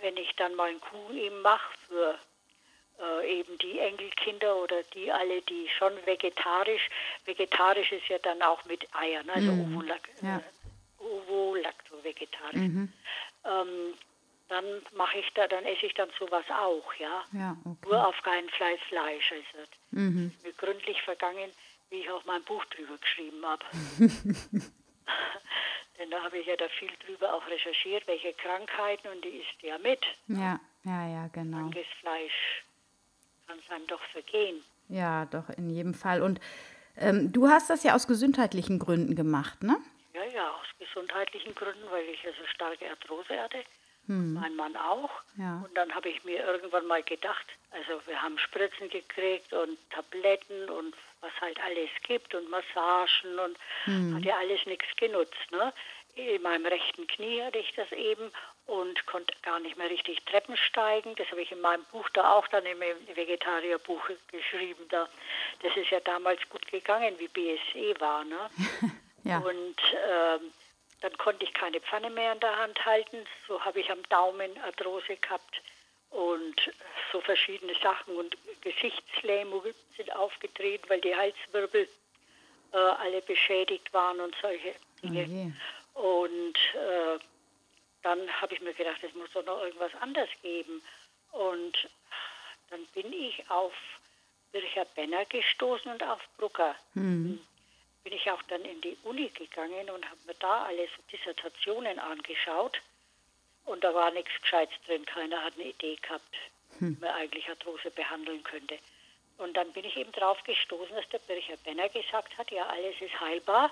[0.00, 2.18] wenn ich dann mal einen Kuchen eben mache für
[3.00, 6.90] äh, eben die Enkelkinder oder die alle, die schon vegetarisch,
[7.26, 10.42] vegetarisch ist ja dann auch mit Eiern, also Ovo-Lac- Ja.
[11.08, 12.88] Äh, Ovo-Lacto-vegetarisch.
[13.44, 13.94] Ähm,
[14.48, 14.64] dann
[14.96, 17.22] mache ich da, dann esse ich dann sowas auch, ja.
[17.32, 17.88] Ja, okay.
[17.90, 19.32] Nur auf keinen Fall Fleisch.
[19.32, 20.32] Also Mhm.
[20.34, 21.50] ist mir gründlich vergangen,
[21.90, 23.64] wie ich auch mein Buch drüber geschrieben habe.
[25.98, 29.62] Denn da habe ich ja da viel drüber auch recherchiert, welche Krankheiten und die isst
[29.62, 30.00] ja mit.
[30.28, 31.58] Ja, ja, ja, genau.
[31.58, 32.64] Krankes Fleisch
[33.46, 34.62] kann es einem doch vergehen.
[34.88, 36.22] Ja, doch, in jedem Fall.
[36.22, 36.40] Und
[36.96, 39.76] ähm, du hast das ja aus gesundheitlichen Gründen gemacht, ne?
[40.18, 43.62] Ja, ja, aus gesundheitlichen Gründen, weil ich ja so starke Arthrose hatte.
[44.40, 45.10] Mein Mann auch.
[45.36, 45.62] Ja.
[45.64, 50.70] Und dann habe ich mir irgendwann mal gedacht, also wir haben Spritzen gekriegt und Tabletten
[50.70, 53.58] und was halt alles gibt und Massagen und
[54.14, 55.50] hat ja alles nichts genutzt.
[55.50, 55.72] Ne?
[56.14, 58.32] In meinem rechten Knie hatte ich das eben
[58.66, 61.14] und konnte gar nicht mehr richtig Treppen steigen.
[61.16, 62.80] Das habe ich in meinem Buch da auch dann im
[63.14, 64.84] Vegetarierbuch geschrieben.
[64.88, 65.06] Da.
[65.62, 68.24] Das ist ja damals gut gegangen, wie BSE war.
[68.24, 68.50] Ne?
[69.28, 69.38] Ja.
[69.38, 69.76] Und
[70.08, 70.52] ähm,
[71.00, 73.18] dann konnte ich keine Pfanne mehr in der Hand halten.
[73.46, 75.62] So habe ich am Daumen Arthrose gehabt
[76.10, 76.56] und
[77.12, 78.16] so verschiedene Sachen.
[78.16, 81.88] Und Gesichtslähmungen sind aufgetreten, weil die Halswirbel
[82.72, 85.24] äh, alle beschädigt waren und solche Oh Dinge.
[85.24, 85.52] je.
[86.00, 87.18] Und äh,
[88.02, 90.82] dann habe ich mir gedacht, es muss doch noch irgendwas anderes geben.
[91.32, 91.88] Und
[92.70, 93.72] dann bin ich auf
[94.52, 96.74] Bircher Benner gestoßen und auf Brucker.
[98.08, 101.98] Bin ich auch dann in die Uni gegangen und habe mir da alle so Dissertationen
[101.98, 102.80] angeschaut.
[103.66, 105.04] Und da war nichts Gescheites drin.
[105.04, 106.34] Keiner hat eine Idee gehabt,
[106.78, 108.78] wie man eigentlich Arthrose behandeln könnte.
[109.36, 112.94] Und dann bin ich eben drauf gestoßen, dass der Bircher Benner gesagt hat, ja, alles
[112.98, 113.70] ist heilbar.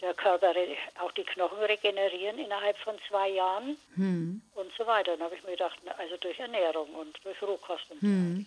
[0.00, 0.54] Der Körper,
[1.00, 3.76] auch die Knochen regenerieren innerhalb von zwei Jahren
[4.54, 5.18] und so weiter.
[5.18, 8.40] Dann habe ich mir gedacht, also durch Ernährung und durch Rohkost und so weiter.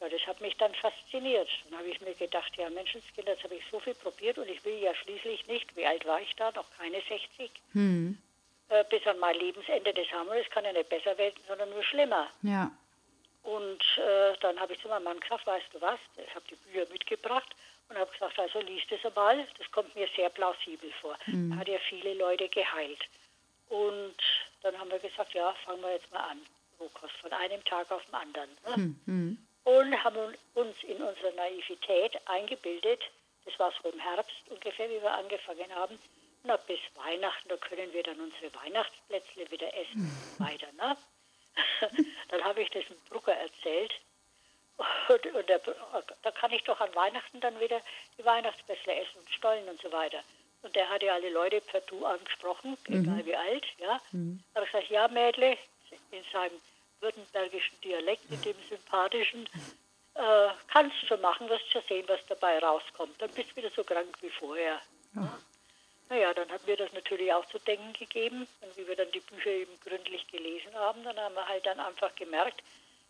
[0.00, 1.48] Ja, das hat mich dann fasziniert.
[1.68, 4.64] Dann habe ich mir gedacht, ja Menschenskind, jetzt habe ich so viel probiert und ich
[4.64, 7.50] will ja schließlich nicht, wie alt war ich da, noch keine 60,
[8.68, 11.70] äh, bis an mein Lebensende, das haben wir, das kann ja nicht besser werden, sondern
[11.70, 12.28] nur schlimmer.
[12.42, 12.70] Ja.
[13.42, 16.56] Und äh, dann habe ich zu meinem Mann gesagt, weißt du was, ich habe die
[16.56, 17.48] Bücher mitgebracht
[17.88, 21.16] und habe gesagt, also liest es einmal, das kommt mir sehr plausibel vor.
[21.52, 23.00] Er hat ja viele Leute geheilt.
[23.68, 24.16] Und
[24.62, 26.40] dann haben wir gesagt, ja, fangen wir jetzt mal an,
[26.78, 28.50] Rohkost, von einem Tag auf den anderen.
[28.66, 28.74] Ne?
[29.68, 33.02] Und haben uns in unserer Naivität eingebildet,
[33.44, 35.98] das war so im Herbst ungefähr, wie wir angefangen haben,
[36.44, 40.68] na, bis Weihnachten, da können wir dann unsere Weihnachtsplätzle wieder essen und weiter.
[40.72, 40.96] Ne?
[42.28, 43.92] dann habe ich das dem Brucker erzählt.
[45.08, 45.60] Und, und der,
[46.22, 47.82] da kann ich doch an Weihnachten dann wieder
[48.16, 50.22] die Weihnachtsplätzle essen und Stollen und so weiter.
[50.62, 53.66] Und der hat ja alle Leute per Du angesprochen, egal wie alt.
[53.76, 54.00] Ja.
[54.12, 55.58] Da habe ich gesagt, ja Mädle,
[56.10, 56.58] in seinem
[57.00, 59.48] württembergischen Dialekt, in dem sympathischen,
[60.14, 63.20] äh, kannst du schon machen, wirst schon sehen, was dabei rauskommt.
[63.20, 64.80] Dann bist du wieder so krank wie vorher.
[66.10, 68.46] Naja, dann hat mir das natürlich auch zu denken gegeben.
[68.62, 71.78] Und wie wir dann die Bücher eben gründlich gelesen haben, dann haben wir halt dann
[71.80, 72.62] einfach gemerkt,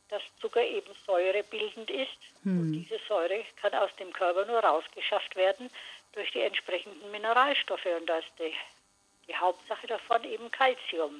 [0.09, 2.19] dass Zucker eben säurebildend ist.
[2.45, 5.71] Und diese Säure kann aus dem Körper nur rausgeschafft werden
[6.13, 7.87] durch die entsprechenden Mineralstoffe.
[7.99, 8.53] Und da ist die,
[9.29, 11.19] die Hauptsache davon eben Calcium.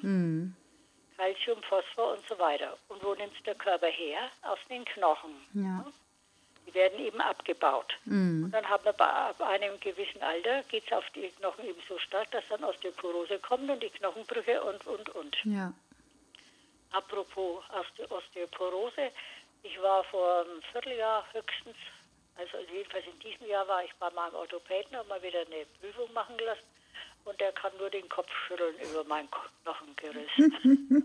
[1.19, 2.77] Calcium, Phosphor und so weiter.
[2.87, 4.31] Und wo nimmt der Körper her?
[4.43, 5.35] Aus den Knochen.
[5.53, 5.85] Ja.
[6.65, 7.93] Die werden eben abgebaut.
[8.05, 11.81] Und dann haben wir bei ab einem gewissen Alter, geht es auf die Knochen eben
[11.89, 15.35] so stark, dass dann Osteoporose kommt und die Knochenbrüche und, und, und.
[15.43, 15.73] Ja.
[16.91, 19.11] Apropos Oste- Osteoporose,
[19.63, 21.75] ich war vor einem Vierteljahr höchstens,
[22.37, 26.11] also jedenfalls in diesem Jahr war ich bei meinem Orthopäden, habe mal wieder eine Prüfung
[26.13, 26.63] machen lassen
[27.29, 29.27] und der kann nur den Kopf schütteln über mein
[29.63, 30.29] Knochengeriss.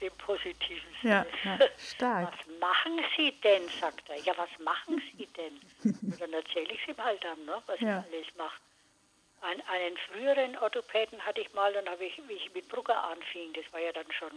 [0.00, 1.26] Im positiven Sinne.
[1.44, 2.32] Ja, ja, stark.
[2.32, 4.16] Was machen Sie denn, sagt er.
[4.20, 5.60] Ja, was machen Sie denn?
[6.02, 8.04] Und dann erzähle ich ihm halt dann, ne, was Ja.
[8.08, 8.56] ich alles mache.
[9.42, 13.52] Ein, einen früheren Orthopäden hatte ich mal, dann habe ich, wie ich mit Brugger anfing,
[13.52, 14.30] das war ja dann schon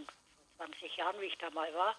[0.56, 1.96] vor 20 Jahren, wie ich da mal war,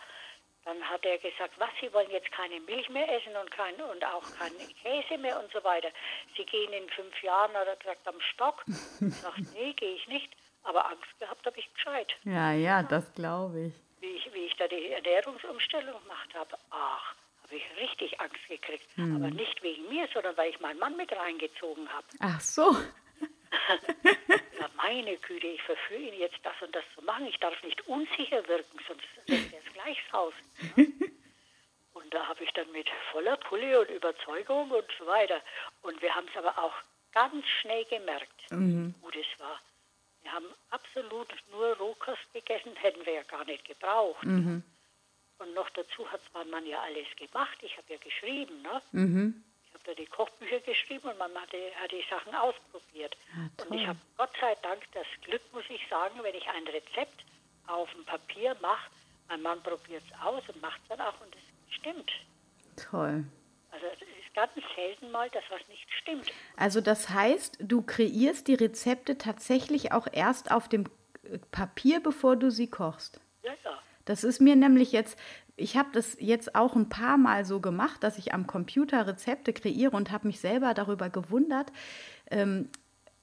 [0.65, 4.03] dann hat er gesagt, was, Sie wollen jetzt keine Milch mehr essen und, kein, und
[4.05, 5.89] auch keinen Käse mehr und so weiter.
[6.37, 8.63] Sie gehen in fünf Jahren, hat er gesagt, am Stock.
[9.01, 10.29] Ich sage, nee, gehe ich nicht.
[10.63, 13.73] Aber Angst gehabt habe ich gescheit, Ja, ja, das glaube ich.
[13.99, 16.57] wie ich, wie ich da die Ernährungsumstellung gemacht habe.
[16.69, 18.85] Ach, habe ich richtig Angst gekriegt.
[18.97, 22.05] Aber nicht wegen mir, sondern weil ich meinen Mann mit reingezogen habe.
[22.21, 22.73] Ach so.
[24.59, 27.27] Ja, meine Güte, ich verführe ihn jetzt das und das zu machen.
[27.27, 30.33] Ich darf nicht unsicher wirken, sonst lässt er es gleich raus.
[30.75, 30.87] Ne?
[31.93, 35.41] Und da habe ich dann mit voller Pulle und Überzeugung und so weiter.
[35.83, 36.73] Und wir haben es aber auch
[37.13, 39.59] ganz schnell gemerkt, wie gut es war.
[40.23, 44.23] Wir haben absolut nur Rohkost gegessen, hätten wir ja gar nicht gebraucht.
[45.39, 47.57] Und noch dazu hat mein Mann ja alles gemacht.
[47.61, 48.81] Ich habe ja geschrieben, ne?
[49.37, 49.52] Ich
[49.83, 53.15] habe da die Kochbücher geschrieben und man hat die, hat die Sachen ausprobiert.
[53.35, 56.63] Ja, und ich habe Gott sei Dank das Glück, muss ich sagen, wenn ich ein
[56.67, 57.23] Rezept
[57.67, 58.89] auf dem Papier mache,
[59.27, 62.11] mein Mann probiert es aus und macht es dann auch und es stimmt.
[62.75, 63.23] Toll.
[63.71, 66.31] Also es ist ganz selten mal, dass was nicht stimmt.
[66.57, 70.85] Also das heißt, du kreierst die Rezepte tatsächlich auch erst auf dem
[71.51, 73.19] Papier, bevor du sie kochst.
[73.43, 73.79] Ja, ja.
[74.05, 75.17] Das ist mir nämlich jetzt,
[75.55, 79.53] ich habe das jetzt auch ein paar Mal so gemacht, dass ich am Computer Rezepte
[79.53, 81.71] kreiere und habe mich selber darüber gewundert.
[82.31, 82.69] Ähm,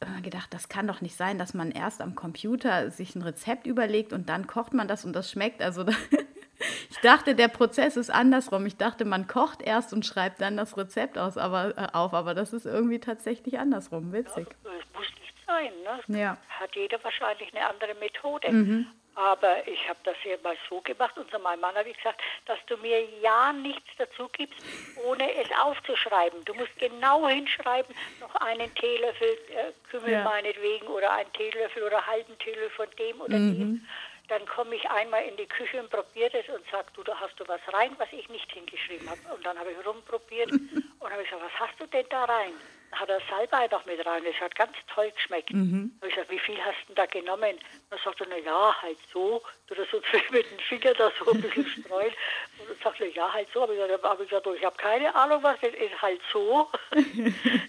[0.01, 3.67] äh, gedacht, das kann doch nicht sein, dass man erst am Computer sich ein Rezept
[3.67, 5.61] überlegt und dann kocht man das und das schmeckt.
[5.61, 5.85] Also
[6.91, 8.65] ich dachte, der Prozess ist andersrum.
[8.65, 12.35] Ich dachte, man kocht erst und schreibt dann das Rezept aus, aber, äh, auf, aber
[12.35, 14.13] das ist irgendwie tatsächlich andersrum.
[14.13, 14.47] Witzig.
[14.63, 15.73] Es muss nicht sein.
[16.09, 16.19] Ne?
[16.19, 16.39] Ja.
[16.49, 18.87] Hat jeder wahrscheinlich eine andere Methode.
[19.17, 22.21] Aber ich habe das ja mal so gemacht und zu meinem Mann habe ich gesagt,
[22.47, 24.59] dass du mir ja nichts dazu gibst,
[25.05, 26.45] ohne es aufzuschreiben.
[26.45, 30.25] Du musst genau hinschreiben, noch einen Teelöffel äh, Kümmel Ja.
[30.25, 33.87] meinetwegen oder einen Teelöffel oder halben Teelöffel von dem oder dem.
[34.29, 37.39] Dann komme ich einmal in die Küche und probiere das und sage, du, da hast
[37.41, 39.21] du was rein, was ich nicht hingeschrieben habe.
[39.35, 40.51] Und dann habe ich rumprobiert
[41.01, 42.53] und habe ich gesagt, was hast du denn da rein?
[42.91, 44.23] Dann hat er Salbei noch mit rein.
[44.25, 45.51] Das hat ganz toll geschmeckt.
[45.51, 47.57] Dann habe ich gesagt, wie viel hast du denn da genommen?
[47.89, 49.43] Dann sagt er, na ja, halt so.
[49.69, 50.01] Du das so
[50.33, 52.13] mit dem Finger da so ein bisschen streuen.
[52.59, 53.63] Und dann sagt er, ja, halt so.
[53.63, 56.03] Habe ich gesagt, hab ich, gesagt, ich habe keine Ahnung, was das ist.
[56.03, 56.69] Halt so.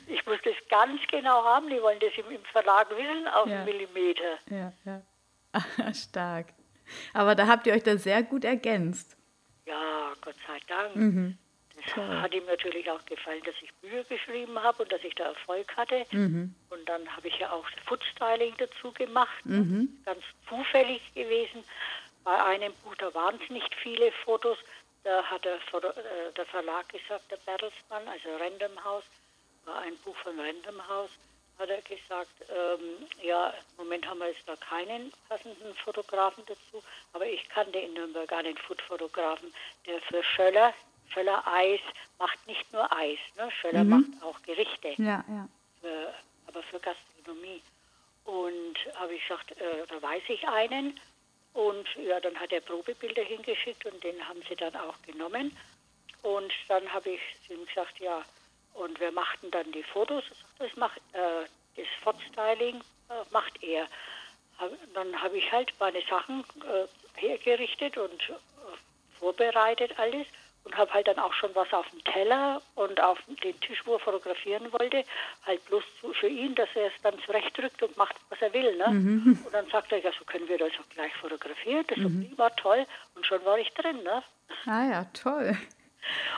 [0.07, 1.69] ich muss das ganz genau haben.
[1.69, 3.57] Die wollen das im, im Verlag wissen, auf Ja.
[3.57, 4.37] einen Millimeter.
[4.49, 5.01] Ja, ja.
[5.93, 6.47] Stark.
[7.13, 9.15] Aber da habt ihr euch da sehr gut ergänzt.
[9.65, 10.95] Ja, Gott sei Dank.
[10.95, 11.37] Mhm.
[11.95, 15.75] Hat ihm natürlich auch gefallen, dass ich Bücher geschrieben habe und dass ich da Erfolg
[15.75, 16.05] hatte.
[16.11, 16.53] Mhm.
[16.69, 19.45] Und dann habe ich ja auch Foodstyling dazu gemacht.
[19.45, 19.89] Mhm.
[20.05, 21.63] Ganz zufällig gewesen.
[22.23, 24.57] Bei einem Buch, da waren es nicht viele Fotos.
[25.03, 29.05] Da hat der, äh, der Verlag gesagt, der Bertelsmann, also Random House,
[29.65, 31.11] war ein Buch von Random House,
[31.57, 36.83] hat er gesagt, ähm, ja, im Moment haben wir jetzt da keinen passenden Fotografen dazu,
[37.13, 39.53] aber ich kannte in Nürnberg einen Foodfotografen,
[39.85, 40.73] der für Schöller,
[41.13, 41.79] Schöller Eis
[42.19, 43.49] macht nicht nur Eis, ne?
[43.61, 45.47] Schöller macht auch Gerichte Ja, ja.
[45.81, 46.13] für,
[46.47, 47.61] aber für Gastronomie.
[48.25, 50.99] Und habe ich gesagt, äh, da weiß ich einen.
[51.53, 55.57] Und ja, dann hat er Probebilder hingeschickt und den haben sie dann auch genommen.
[56.21, 58.23] Und dann habe ich ihm gesagt, ja,
[58.73, 60.23] und wer macht denn dann die Fotos?
[60.59, 61.45] Das macht äh,
[61.75, 62.77] das Fotostyling
[63.09, 63.87] äh, macht er.
[64.59, 68.33] Hab, dann habe ich halt meine Sachen äh, hergerichtet und äh,
[69.19, 70.27] vorbereitet alles
[70.63, 73.93] und habe halt dann auch schon was auf dem Teller und auf den Tisch, wo
[73.93, 75.03] er fotografieren wollte,
[75.45, 75.83] halt bloß
[76.19, 78.75] für ihn, dass er es dann zurechtdrückt und macht, was er will.
[78.77, 78.85] Ne?
[79.45, 82.09] Und dann sagt er, ja, so können wir das auch gleich fotografieren, das ist so
[82.09, 82.85] prima, toll.
[83.15, 84.03] Und schon war ich drin.
[84.03, 84.23] Ne?
[84.65, 85.57] Ah ja, toll.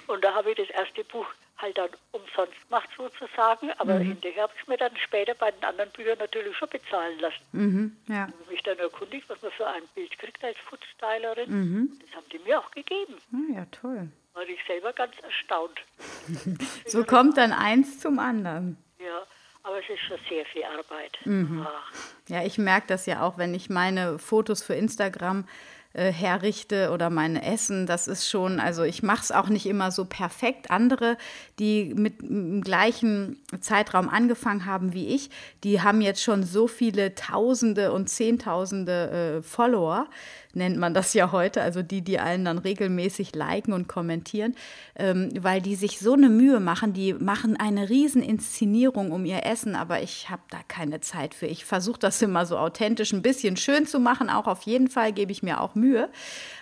[0.07, 1.27] Und da habe ich das erste Buch
[1.63, 5.89] halt dann umsonst gemacht sozusagen, aber hinterher habe ich mir dann später bei den anderen
[5.91, 7.41] Büchern natürlich schon bezahlen lassen.
[7.53, 8.23] Mhm, ja.
[8.27, 11.97] Habe mich dann erkundigt, was man für ein Bild kriegt als Foodstylerin.
[12.05, 13.15] Das haben die mir auch gegeben.
[13.33, 14.09] Ah ja, toll.
[14.33, 15.79] War ich selber ganz erstaunt.
[16.87, 18.77] So kommt dann eins zum anderen.
[18.99, 19.23] Ja,
[19.63, 21.17] aber es ist schon sehr viel Arbeit.
[21.65, 21.91] Ach,
[22.27, 25.47] Ja, ich merke das ja auch, wenn ich meine Fotos für Instagram
[25.93, 27.85] äh, herrichte oder mein Essen.
[27.85, 30.71] Das ist schon, also ich mache es auch nicht immer so perfekt.
[30.71, 31.17] Andere,
[31.59, 35.29] die mit dem gleichen Zeitraum angefangen haben wie ich,
[35.63, 40.07] die haben jetzt schon so viele Tausende und Zehntausende äh, Follower
[40.55, 44.55] nennt man das ja heute, also die, die allen dann regelmäßig liken und kommentieren,
[44.95, 49.75] ähm, weil die sich so eine Mühe machen, die machen eine Rieseninszenierung um ihr Essen,
[49.75, 51.47] aber ich habe da keine Zeit für.
[51.47, 55.13] Ich versuche das immer so authentisch ein bisschen schön zu machen, auch auf jeden Fall
[55.13, 56.09] gebe ich mir auch Mühe,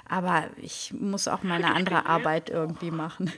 [0.08, 3.32] aber ich muss auch meine andere Arbeit irgendwie machen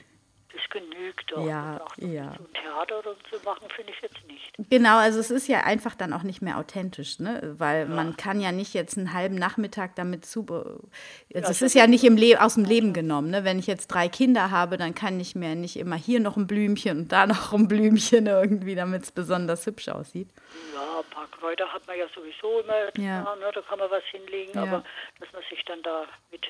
[0.54, 1.44] das genügt doch.
[1.44, 2.32] Ja, ja.
[2.36, 4.52] So ein Theater so machen, finde ich jetzt nicht.
[4.70, 7.54] Genau, also es ist ja einfach dann auch nicht mehr authentisch, ne?
[7.58, 7.94] Weil ja.
[7.94, 10.46] man kann ja nicht jetzt einen halben Nachmittag damit zu.
[10.48, 10.88] Also
[11.28, 13.44] ja, es ist ja nicht im Le aus dem Leben genommen, ne?
[13.44, 16.46] Wenn ich jetzt drei Kinder habe, dann kann ich mir nicht immer hier noch ein
[16.46, 20.28] Blümchen und da noch ein Blümchen irgendwie, damit es besonders hübsch aussieht.
[20.74, 23.24] Ja, ein paar Kräuter hat man ja sowieso immer ja.
[23.24, 23.50] da, ne?
[23.52, 24.84] da kann man was hinlegen, aber
[25.18, 26.46] dass man sich dann da mit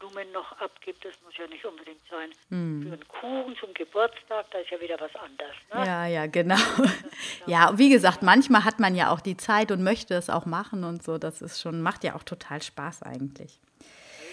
[0.00, 2.30] Blumen noch abgibt, das muss ja nicht unbedingt sein.
[2.48, 2.82] Mm.
[2.82, 5.54] Für einen Kuchen zum Geburtstag, da ist ja wieder was anderes.
[5.72, 5.86] Ne?
[5.86, 6.56] Ja, ja, genau.
[7.46, 10.84] ja, wie gesagt, manchmal hat man ja auch die Zeit und möchte es auch machen
[10.84, 11.18] und so.
[11.18, 13.60] Das ist schon, macht ja auch total Spaß eigentlich.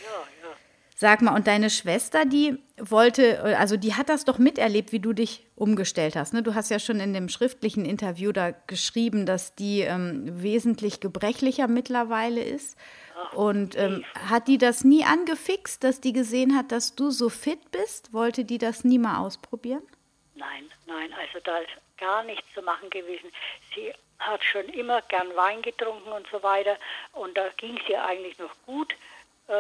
[0.03, 0.55] Ja, ja.
[0.95, 5.11] Sag mal, und deine Schwester, die wollte, also die hat das doch miterlebt, wie du
[5.11, 6.33] dich umgestellt hast.
[6.33, 6.43] Ne?
[6.43, 11.67] Du hast ja schon in dem schriftlichen Interview da geschrieben, dass die ähm, wesentlich gebrechlicher
[11.67, 12.77] mittlerweile ist
[13.33, 17.71] und ähm, hat die das nie angefixt, dass die gesehen hat, dass du so fit
[17.71, 18.13] bist?
[18.13, 19.83] Wollte die das nie mal ausprobieren?
[20.35, 23.31] Nein, nein, also da ist gar nichts zu machen gewesen.
[23.75, 26.77] Sie hat schon immer gern Wein getrunken und so weiter.
[27.13, 28.93] Und da ging es ihr eigentlich noch gut,
[29.47, 29.53] äh,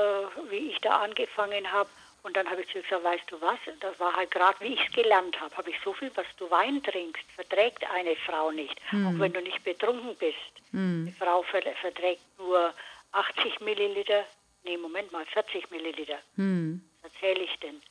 [0.49, 1.89] wie ich da angefangen habe.
[2.23, 4.73] Und dann habe ich zu ihr gesagt, weißt du was, das war halt gerade, wie
[4.73, 8.51] ich es gelernt habe, habe ich so viel, was du Wein trinkst, verträgt eine Frau
[8.51, 9.07] nicht, hm.
[9.07, 10.35] auch wenn du nicht betrunken bist.
[10.71, 11.05] Hm.
[11.07, 12.73] Die Frau verträgt nur
[13.17, 14.25] 80 Milliliter,
[14.63, 16.19] nee, Moment mal, 40 Milliliter.
[16.35, 16.81] Hm.
[17.01, 17.81] Was erzähle ich denn?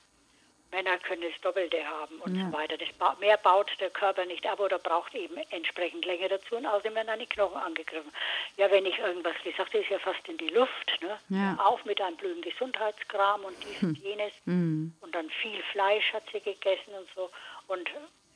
[0.73, 2.47] Männer können das Doppelte haben und ja.
[2.47, 2.77] so weiter.
[2.77, 6.67] Das ba mehr baut der Körper nicht ab oder braucht eben entsprechend länger dazu und
[6.67, 8.11] außerdem werden dann die Knochen angegriffen.
[8.57, 10.99] Ja, wenn ich irgendwas gesagt habe, ist ja fast in die Luft.
[11.01, 11.19] Ne?
[11.29, 11.57] Ja.
[11.65, 13.89] Auf mit einem blöden Gesundheitskram und dies hm.
[13.91, 14.33] und jenes.
[14.45, 14.93] Hm.
[15.01, 17.31] Und dann viel Fleisch hat sie gegessen und so.
[17.69, 17.89] Und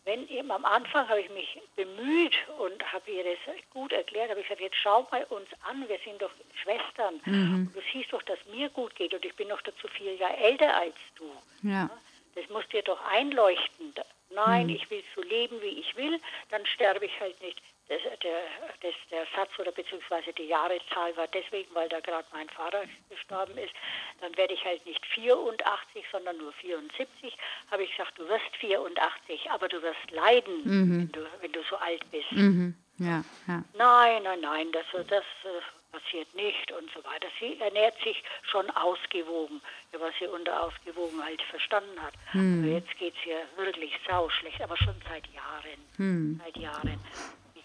[0.04, 4.40] wenn eben am Anfang habe ich mich bemüht und habe ihr das gut erklärt, habe
[4.40, 6.30] ich gesagt, jetzt schau mal uns an, wir sind doch
[6.62, 7.20] Schwestern.
[7.24, 7.70] Mhm.
[7.74, 10.76] Du siehst doch, dass mir gut geht und ich bin noch dazu vier Jahre älter
[10.76, 11.30] als du.
[11.62, 11.90] Ja.
[12.34, 13.94] Das muss dir doch einleuchten.
[14.30, 14.74] Nein, mhm.
[14.76, 16.20] ich will so leben, wie ich will,
[16.50, 17.60] dann sterbe ich halt nicht.
[17.90, 18.42] Das, der,
[18.82, 23.58] das, der Satz oder beziehungsweise die Jahreszahl war deswegen, weil da gerade mein Vater gestorben
[23.58, 23.74] ist.
[24.20, 27.36] Dann werde ich halt nicht 84, sondern nur 74.
[27.68, 31.00] Habe ich gesagt, du wirst 84, aber du wirst leiden, mhm.
[31.00, 32.30] wenn, du, wenn, du, so alt bist.
[32.30, 32.76] Mhm.
[32.98, 33.64] Ja, ja.
[33.74, 35.60] Nein, nein, nein, das, das äh,
[35.90, 37.26] passiert nicht und so weiter.
[37.40, 39.60] Sie ernährt sich schon ausgewogen,
[39.98, 42.14] was sie unter Ausgewogenheit verstanden hat.
[42.30, 42.62] Hm.
[42.62, 45.80] Aber jetzt geht es ihr wirklich sauschlecht, aber schon seit Jahren.
[45.96, 46.40] Hm.
[46.44, 47.00] Seit Jahren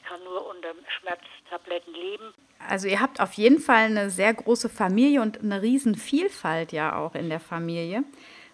[0.08, 2.34] kann nur unter Schmerztabletten leben.
[2.68, 7.16] Also ihr habt auf jeden Fall eine sehr große Familie und eine Riesenvielfalt ja auch
[7.16, 8.03] in der Familie.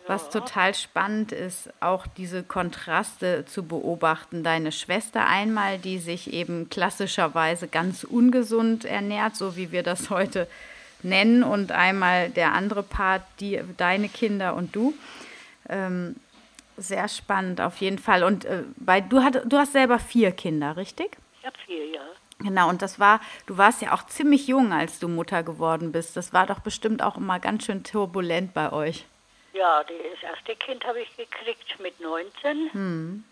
[0.07, 4.43] Was total spannend ist, auch diese Kontraste zu beobachten.
[4.43, 10.47] Deine Schwester einmal, die sich eben klassischerweise ganz ungesund ernährt, so wie wir das heute
[11.03, 14.93] nennen, und einmal der andere Part, die, deine Kinder und du.
[15.69, 16.15] Ähm,
[16.77, 18.23] sehr spannend auf jeden Fall.
[18.23, 21.17] Und äh, bei, du, hat, du hast selber vier Kinder, richtig?
[21.41, 22.01] Ich habe vier, ja.
[22.37, 26.15] Genau, und das war, du warst ja auch ziemlich jung, als du Mutter geworden bist.
[26.15, 29.05] Das war doch bestimmt auch immer ganz schön turbulent bei euch.
[29.53, 32.69] Ja, das erste Kind habe ich gekriegt mit 19.
[32.73, 33.23] Hm.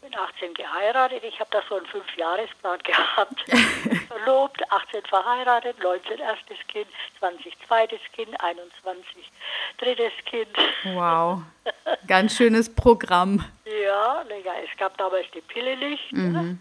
[0.00, 1.22] Bin 18 geheiratet.
[1.22, 3.44] Ich habe da so einen Fünfjahresplan gehabt.
[4.08, 6.86] Verlobt, 18 verheiratet, 19 erstes Kind,
[7.18, 9.30] 20 zweites Kind, 21
[9.76, 10.56] drittes Kind.
[10.94, 11.42] Wow,
[12.06, 13.44] ganz schönes Programm.
[13.66, 14.22] ja,
[14.62, 16.10] es gab damals die Pille nicht.
[16.10, 16.58] Ne?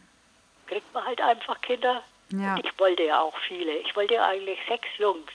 [0.67, 2.03] Kriegt man halt einfach Kinder.
[2.31, 2.55] Ja.
[2.63, 3.73] ich wollte ja auch viele.
[3.77, 5.31] Ich wollte ja eigentlich sechs Jungs.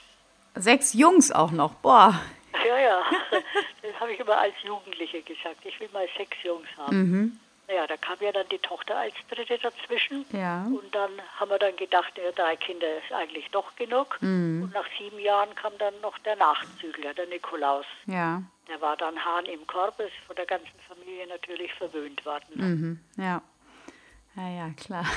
[0.55, 2.19] Sechs Jungs auch noch, boah.
[2.67, 3.03] Ja, ja.
[3.81, 5.57] Das habe ich immer als Jugendliche gesagt.
[5.63, 6.97] Ich will mal sechs Jungs haben.
[6.97, 7.39] Mhm.
[7.67, 10.25] Naja, da kam ja dann die Tochter als dritte dazwischen.
[10.31, 10.63] Ja.
[10.65, 14.17] Und dann haben wir dann gedacht, ja, drei Kinder ist eigentlich doch genug.
[14.21, 14.63] Mhm.
[14.63, 17.85] Und nach sieben Jahren kam dann noch der Nachzügler, der Nikolaus.
[18.07, 18.41] Ja.
[18.67, 22.45] Der war dann Hahn im Korb, ist von der ganzen Familie natürlich verwöhnt worden.
[22.55, 22.99] Mhm.
[23.23, 23.41] Ja.
[24.39, 25.05] Ja, ja, klar.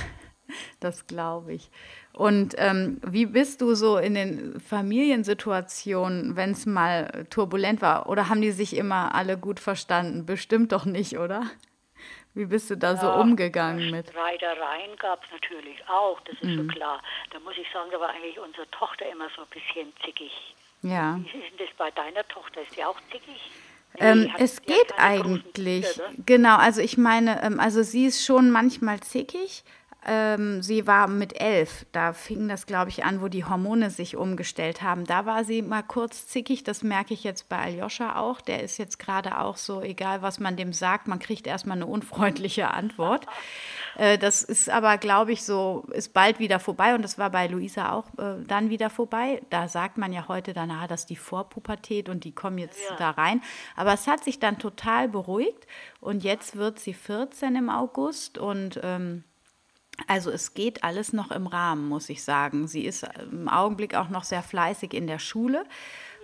[0.80, 1.70] Das glaube ich.
[2.12, 8.06] Und ähm, wie bist du so in den Familiensituationen, wenn es mal turbulent war?
[8.08, 10.26] Oder haben die sich immer alle gut verstanden?
[10.26, 11.44] Bestimmt doch nicht, oder?
[12.34, 14.10] Wie bist du da ja, so umgegangen mit?
[14.10, 16.56] Streitereien gab es natürlich auch, das ist mhm.
[16.56, 17.00] schon klar.
[17.30, 20.32] Da muss ich sagen, da war eigentlich unsere Tochter immer so ein bisschen zickig.
[20.82, 21.18] Ja.
[21.18, 22.60] Wie ist denn das bei deiner Tochter?
[22.60, 23.50] Ist die auch zickig?
[23.99, 25.86] Ähm, es geht eigentlich.
[26.24, 29.64] Genau, also ich meine, ähm, also sie ist schon manchmal zickig.
[30.05, 34.16] Ähm, sie war mit elf, da fing das, glaube ich, an, wo die Hormone sich
[34.16, 35.05] umgestellt haben.
[35.05, 38.40] Da war sie mal kurz zickig, das merke ich jetzt bei Aljoscha auch.
[38.40, 41.86] Der ist jetzt gerade auch so, egal was man dem sagt, man kriegt erstmal eine
[41.86, 43.26] unfreundliche Antwort.
[43.98, 47.46] Äh, das ist aber, glaube ich, so, ist bald wieder vorbei und das war bei
[47.46, 49.42] Luisa auch äh, dann wieder vorbei.
[49.50, 52.80] Da sagt man ja heute dann, ah, das ist die Vorpubertät und die kommen jetzt
[52.88, 52.96] ja.
[52.96, 53.42] da rein.
[53.76, 55.66] Aber es hat sich dann total beruhigt
[56.00, 59.24] und jetzt wird sie 14 im August und ähm,
[60.09, 62.66] also es geht alles noch im Rahmen, muss ich sagen.
[62.68, 65.64] Sie ist im Augenblick auch noch sehr fleißig in der Schule.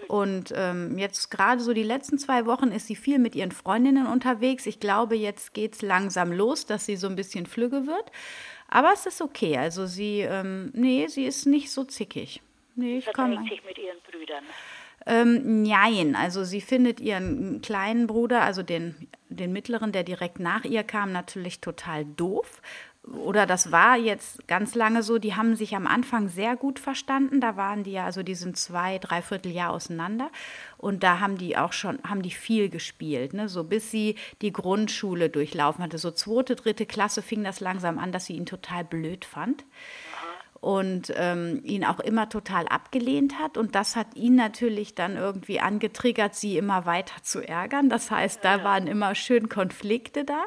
[0.07, 4.07] Und ähm, jetzt gerade so die letzten zwei Wochen ist sie viel mit ihren Freundinnen
[4.07, 4.66] unterwegs.
[4.66, 8.12] Ich glaube, jetzt geht es langsam los, dass sie so ein bisschen flügge wird.
[8.68, 9.57] Aber es ist okay.
[9.59, 12.41] Also sie, ähm, nee, sie ist nicht so zickig.
[12.76, 14.45] Nee, ich kann sich mit ihren Brüdern.
[15.07, 20.64] Ähm, nein, also sie findet ihren kleinen Bruder, also den, den mittleren, der direkt nach
[20.64, 22.61] ihr kam, natürlich total doof
[23.07, 27.40] oder das war jetzt ganz lange so, die haben sich am Anfang sehr gut verstanden.
[27.40, 30.30] Da waren die ja, also die sind zwei, dreiviertel Jahr auseinander.
[30.76, 33.49] Und da haben die auch schon, haben die viel gespielt, ne?
[33.49, 35.99] So bis sie die Grundschule durchlaufen hatte.
[35.99, 39.64] So zweite, dritte Klasse fing das langsam an, dass sie ihn total blöd fand.
[40.61, 43.57] Und ähm, ihn auch immer total abgelehnt hat.
[43.57, 47.88] Und das hat ihn natürlich dann irgendwie angetriggert, sie immer weiter zu ärgern.
[47.88, 50.42] Das heißt, da waren immer schön Konflikte da.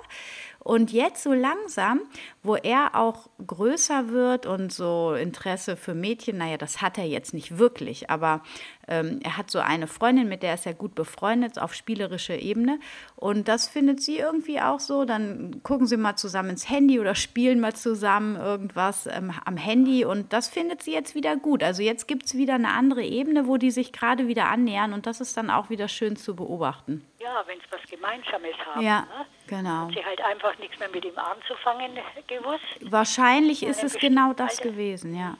[0.63, 2.01] Und jetzt so langsam,
[2.43, 7.33] wo er auch größer wird und so Interesse für Mädchen, naja, das hat er jetzt
[7.33, 8.41] nicht wirklich, aber
[8.87, 12.79] ähm, er hat so eine Freundin, mit der ist er gut befreundet auf spielerischer Ebene.
[13.15, 15.05] Und das findet sie irgendwie auch so.
[15.05, 20.03] Dann gucken sie mal zusammen ins Handy oder spielen mal zusammen irgendwas ähm, am Handy.
[20.05, 21.63] Und das findet sie jetzt wieder gut.
[21.63, 24.93] Also jetzt gibt es wieder eine andere Ebene, wo die sich gerade wieder annähern.
[24.93, 27.05] Und das ist dann auch wieder schön zu beobachten.
[27.19, 28.85] Ja, wenn es was Gemeinsames haben.
[28.85, 29.25] Ja, ne?
[29.51, 29.87] Genau.
[29.87, 32.63] Hat sie halt einfach nichts mehr mit ihm anzufangen gewusst.
[32.81, 34.69] Wahrscheinlich ist es genau das Alter.
[34.69, 35.35] gewesen, ja.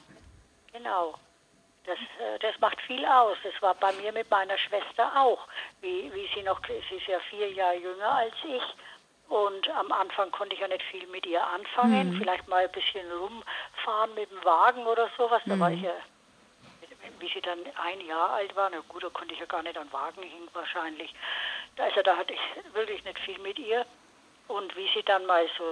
[0.72, 1.14] Genau.
[1.84, 3.36] Das, äh, das macht viel aus.
[3.42, 5.48] Das war bei mir mit meiner Schwester auch.
[5.80, 8.62] Wie, wie sie noch, sie ist ja vier Jahre jünger als ich.
[9.28, 12.10] Und am Anfang konnte ich ja nicht viel mit ihr anfangen.
[12.10, 12.18] Mhm.
[12.18, 15.42] Vielleicht mal ein bisschen rumfahren mit dem Wagen oder sowas.
[15.46, 15.60] Da mhm.
[15.60, 15.94] war ich ja,
[17.18, 19.76] wie sie dann ein Jahr alt war, na gut, da konnte ich ja gar nicht
[19.76, 21.12] an den Wagen hängen wahrscheinlich.
[21.78, 23.86] Also da hatte ich wirklich nicht viel mit ihr.
[24.48, 25.64] Und wie sie dann mal so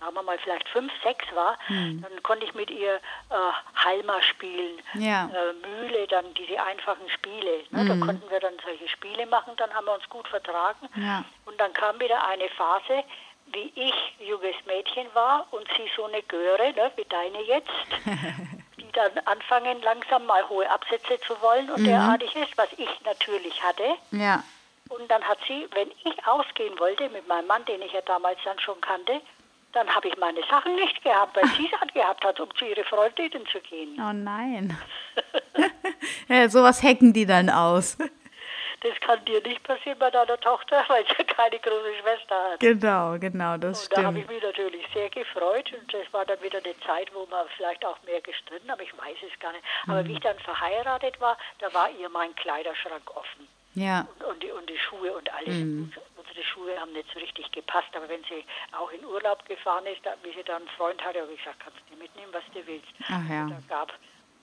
[0.00, 2.02] sagen wir mal vielleicht fünf, sechs war, hm.
[2.02, 3.34] dann konnte ich mit ihr äh,
[3.74, 5.30] Halma spielen, ja.
[5.32, 7.62] äh, Mühle, dann diese einfachen Spiele.
[7.70, 7.80] Ne?
[7.80, 7.88] Hm.
[7.88, 10.88] Da konnten wir dann solche Spiele machen, dann haben wir uns gut vertragen.
[10.96, 11.24] Ja.
[11.46, 13.04] Und dann kam wieder eine Phase,
[13.52, 17.70] wie ich junges Mädchen war und sie so eine Göre, ne, wie deine jetzt,
[18.76, 21.86] die dann anfangen langsam mal hohe Absätze zu wollen und mhm.
[21.86, 23.94] derartig ist, was ich natürlich hatte.
[24.10, 24.42] Ja.
[24.88, 28.38] Und dann hat sie, wenn ich ausgehen wollte mit meinem Mann, den ich ja damals
[28.44, 29.20] dann schon kannte,
[29.72, 32.84] dann habe ich meine Sachen nicht gehabt, weil sie es angehabt hat, um zu ihren
[32.84, 34.00] Freundinnen zu gehen.
[34.00, 34.76] Oh nein.
[36.28, 37.98] ja, sowas hacken die dann aus.
[38.80, 42.60] Das kann dir nicht passieren bei deiner Tochter, weil sie keine große Schwester hat.
[42.60, 43.98] Genau, genau, das und stimmt.
[43.98, 47.26] Da habe ich mich natürlich sehr gefreut und das war dann wieder eine Zeit, wo
[47.26, 49.64] man vielleicht auch mehr gestritten, aber ich weiß es gar nicht.
[49.88, 50.08] Aber mhm.
[50.08, 53.48] wie ich dann verheiratet war, da war ihr mein Kleiderschrank offen.
[53.76, 54.08] Ja.
[54.18, 55.54] Und, und, die, und die Schuhe und alles.
[55.54, 55.92] Mhm
[56.36, 57.88] unsere Schuhe haben nicht so richtig gepasst.
[57.94, 61.32] Aber wenn sie auch in Urlaub gefahren ist, wie sie dann einen Freund hatte, habe
[61.32, 62.88] ich gesagt, kannst du mitnehmen, was du willst.
[63.08, 63.48] Ach ja.
[63.48, 63.92] Da gab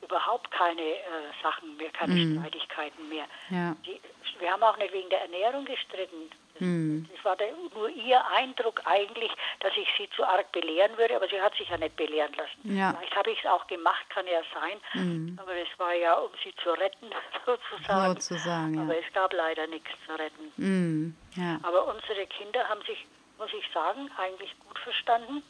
[0.02, 2.40] überhaupt keine äh, Sachen mehr, keine mm.
[2.40, 3.26] Streitigkeiten mehr.
[3.50, 3.76] Ja.
[3.86, 4.02] Die,
[4.40, 6.30] wir haben auch nicht wegen der Ernährung gestritten.
[6.54, 7.04] Das, mm.
[7.12, 11.28] das war der, nur ihr Eindruck eigentlich, dass ich sie zu arg belehren würde, aber
[11.28, 12.78] sie hat sich ja nicht belehren lassen.
[12.78, 12.94] Ja.
[12.94, 15.40] Vielleicht habe ich es auch gemacht, kann ja sein, mm.
[15.40, 17.10] aber das war ja, um sie zu retten,
[17.46, 18.14] sozusagen.
[18.14, 18.82] sozusagen ja.
[18.84, 20.52] Aber es gab leider nichts zu retten.
[20.58, 21.16] Mm.
[21.36, 21.60] Ja.
[21.64, 23.06] Aber unsere Kinder haben sich,
[23.38, 25.44] muss ich sagen, eigentlich gut verstanden.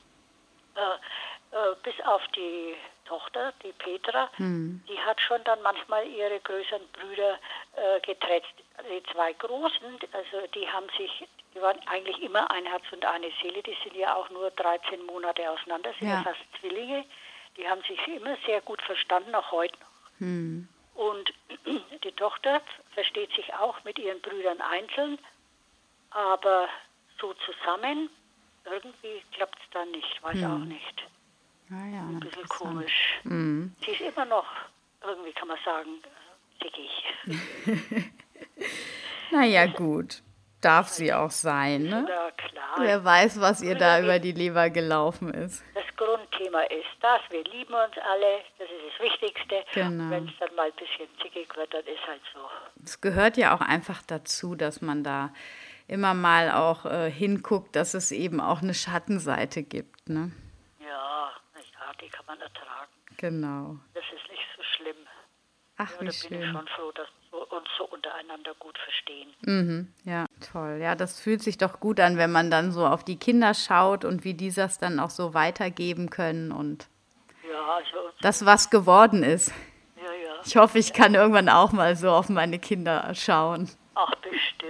[0.75, 0.97] Äh,
[1.53, 2.73] äh, bis auf die
[3.05, 4.81] Tochter, die Petra, hm.
[4.89, 7.37] die hat schon dann manchmal ihre größeren Brüder
[7.75, 8.45] äh, getrennt.
[8.89, 13.29] Die zwei Großen, also die haben sich, die waren eigentlich immer ein Herz und eine
[13.39, 17.05] Seele, die sind ja auch nur 13 Monate auseinander, sind ja, ja fast Zwillinge.
[17.55, 20.19] Die haben sich immer sehr gut verstanden, auch heute noch.
[20.19, 20.67] Hm.
[20.95, 21.33] Und
[22.03, 22.61] die Tochter
[22.95, 25.19] versteht sich auch mit ihren Brüdern einzeln,
[26.09, 26.67] aber
[27.19, 28.09] so zusammen,
[28.65, 30.51] irgendwie klappt es dann nicht, weiß hm.
[30.51, 31.03] auch nicht.
[31.71, 33.19] Ah ja, Ein bisschen komisch.
[33.23, 33.75] Mhm.
[33.83, 34.45] Sie ist immer noch,
[35.01, 35.89] irgendwie kann man sagen,
[36.61, 38.11] dickig.
[39.31, 40.21] naja, gut.
[40.61, 42.05] Darf sie auch sein, ne?
[42.07, 42.75] Ja, klar.
[42.77, 45.61] Wer weiß, was ihr da über die Leber gelaufen ist.
[45.73, 49.65] Das Grundthema ist das, wir lieben uns alle, das ist das Wichtigste.
[49.73, 50.09] Genau.
[50.09, 52.39] Wenn es dann mal ein bisschen zickig wird, dann ist halt so.
[52.81, 55.33] Es gehört ja auch einfach dazu, dass man da
[55.93, 60.09] immer mal auch äh, hinguckt, dass es eben auch eine Schattenseite gibt.
[60.09, 60.31] Ne?
[60.79, 62.91] Ja, ja, die kann man ertragen.
[63.17, 63.77] Genau.
[63.93, 64.95] Das ist nicht so schlimm.
[65.77, 66.29] Ach, ja, wie da schön.
[66.31, 69.29] bin ich schon froh, dass wir uns so untereinander gut verstehen.
[69.41, 70.79] Mhm, ja, toll.
[70.81, 74.03] Ja, das fühlt sich doch gut an, wenn man dann so auf die Kinder schaut
[74.03, 76.87] und wie die das dann auch so weitergeben können und
[77.49, 79.51] Ja, also das was geworden ist.
[79.97, 80.41] ja, ja.
[80.45, 83.69] Ich hoffe, ich kann irgendwann auch mal so auf meine Kinder schauen.
[83.95, 84.63] Ach, bestimmt.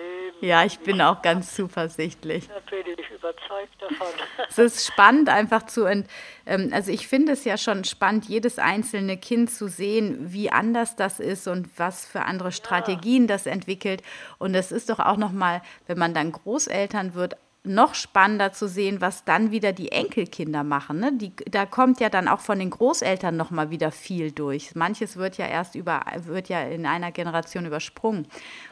[0.43, 2.49] Ja, ich bin auch ganz zuversichtlich.
[2.49, 4.07] Da bin ich überzeugt davon.
[4.49, 6.05] Es ist spannend einfach zu, ent,
[6.45, 10.97] ähm, also ich finde es ja schon spannend, jedes einzelne Kind zu sehen, wie anders
[10.97, 14.03] das ist und was für andere Strategien das entwickelt.
[14.37, 18.99] Und es ist doch auch nochmal, wenn man dann Großeltern wird, noch spannender zu sehen,
[18.99, 20.99] was dann wieder die Enkelkinder machen.
[20.99, 21.13] Ne?
[21.13, 24.75] Die, da kommt ja dann auch von den Großeltern noch mal wieder viel durch.
[24.75, 28.27] Manches wird ja erst über, wird ja in einer Generation übersprungen.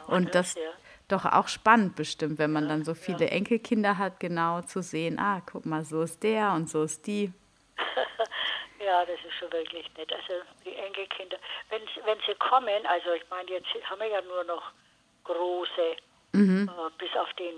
[0.06, 0.60] Und das ja.
[1.08, 5.40] Doch auch spannend bestimmt, wenn man dann so viele Enkelkinder hat, genau zu sehen, ah,
[5.44, 7.32] guck mal, so ist der und so ist die.
[8.84, 10.12] Ja, das ist schon wirklich nett.
[10.12, 11.36] Also die Enkelkinder,
[11.70, 14.72] wenn, wenn sie kommen, also ich meine, jetzt haben wir ja nur noch
[15.24, 15.96] große,
[16.32, 16.68] Mhm.
[16.68, 17.54] äh, bis auf den,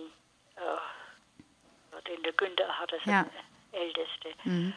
[0.57, 3.23] äh, den der Günther hat, das ist Ja.
[3.23, 3.31] Mhm.
[3.73, 4.29] älteste.
[4.29, 4.73] Äh,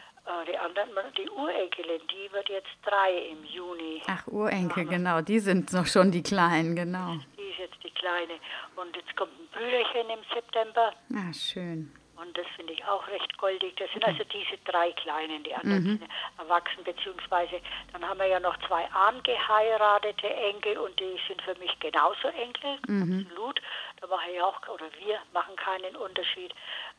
[0.48, 4.02] die anderen, die Urenkelin, die wird jetzt drei im Juni.
[4.08, 7.16] Ach, Urenkel, genau, die sind noch schon die Kleinen, genau.
[7.38, 8.34] Die ist jetzt die Kleine.
[8.76, 10.94] Und jetzt kommt ein Brüderchen im September.
[11.14, 11.92] Ah, schön.
[12.18, 13.76] Und das finde ich auch recht goldig.
[13.78, 16.04] Das sind also diese drei Kleinen, die anderen sind
[16.40, 17.62] erwachsen, beziehungsweise
[17.94, 22.74] dann haben wir ja noch zwei angeheiratete Enkel und die sind für mich genauso Enkel,
[22.82, 23.62] absolut.
[24.02, 26.54] Da mache ich auch, oder wir machen keinen Unterschied.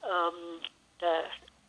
[0.05, 0.61] Ähm,
[1.01, 1.25] der,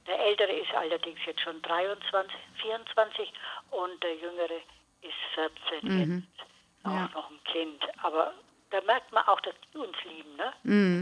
[0.10, 3.32] der Ältere ist allerdings jetzt schon 23, 24
[3.72, 4.58] und der Jüngere
[5.02, 6.50] ist 14 jetzt.
[6.84, 7.10] Auch Ja.
[7.14, 7.84] noch ein Kind.
[8.04, 8.34] Aber
[8.72, 10.54] da merkt man auch, dass die uns lieben, ne?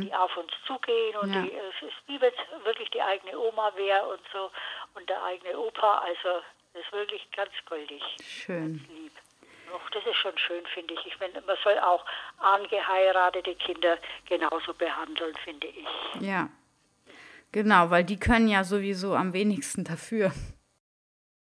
[0.03, 1.41] Die auf uns zugehen und Ja.
[1.41, 4.51] die, es ist wie wenn es wirklich die eigene Oma wäre und so
[4.95, 5.99] und der eigene Opa.
[5.99, 6.41] Also
[6.73, 8.03] das ist wirklich ganz goldig.
[8.23, 8.85] Schön.
[8.89, 9.11] Lieb.
[9.69, 11.05] Doch, das ist schon schön, finde ich.
[11.05, 12.05] Ich finde, man soll auch
[12.39, 15.87] angeheiratete Kinder genauso behandeln, finde ich.
[16.21, 16.47] Ja.
[17.51, 20.31] Genau, weil die können ja sowieso am wenigsten dafür.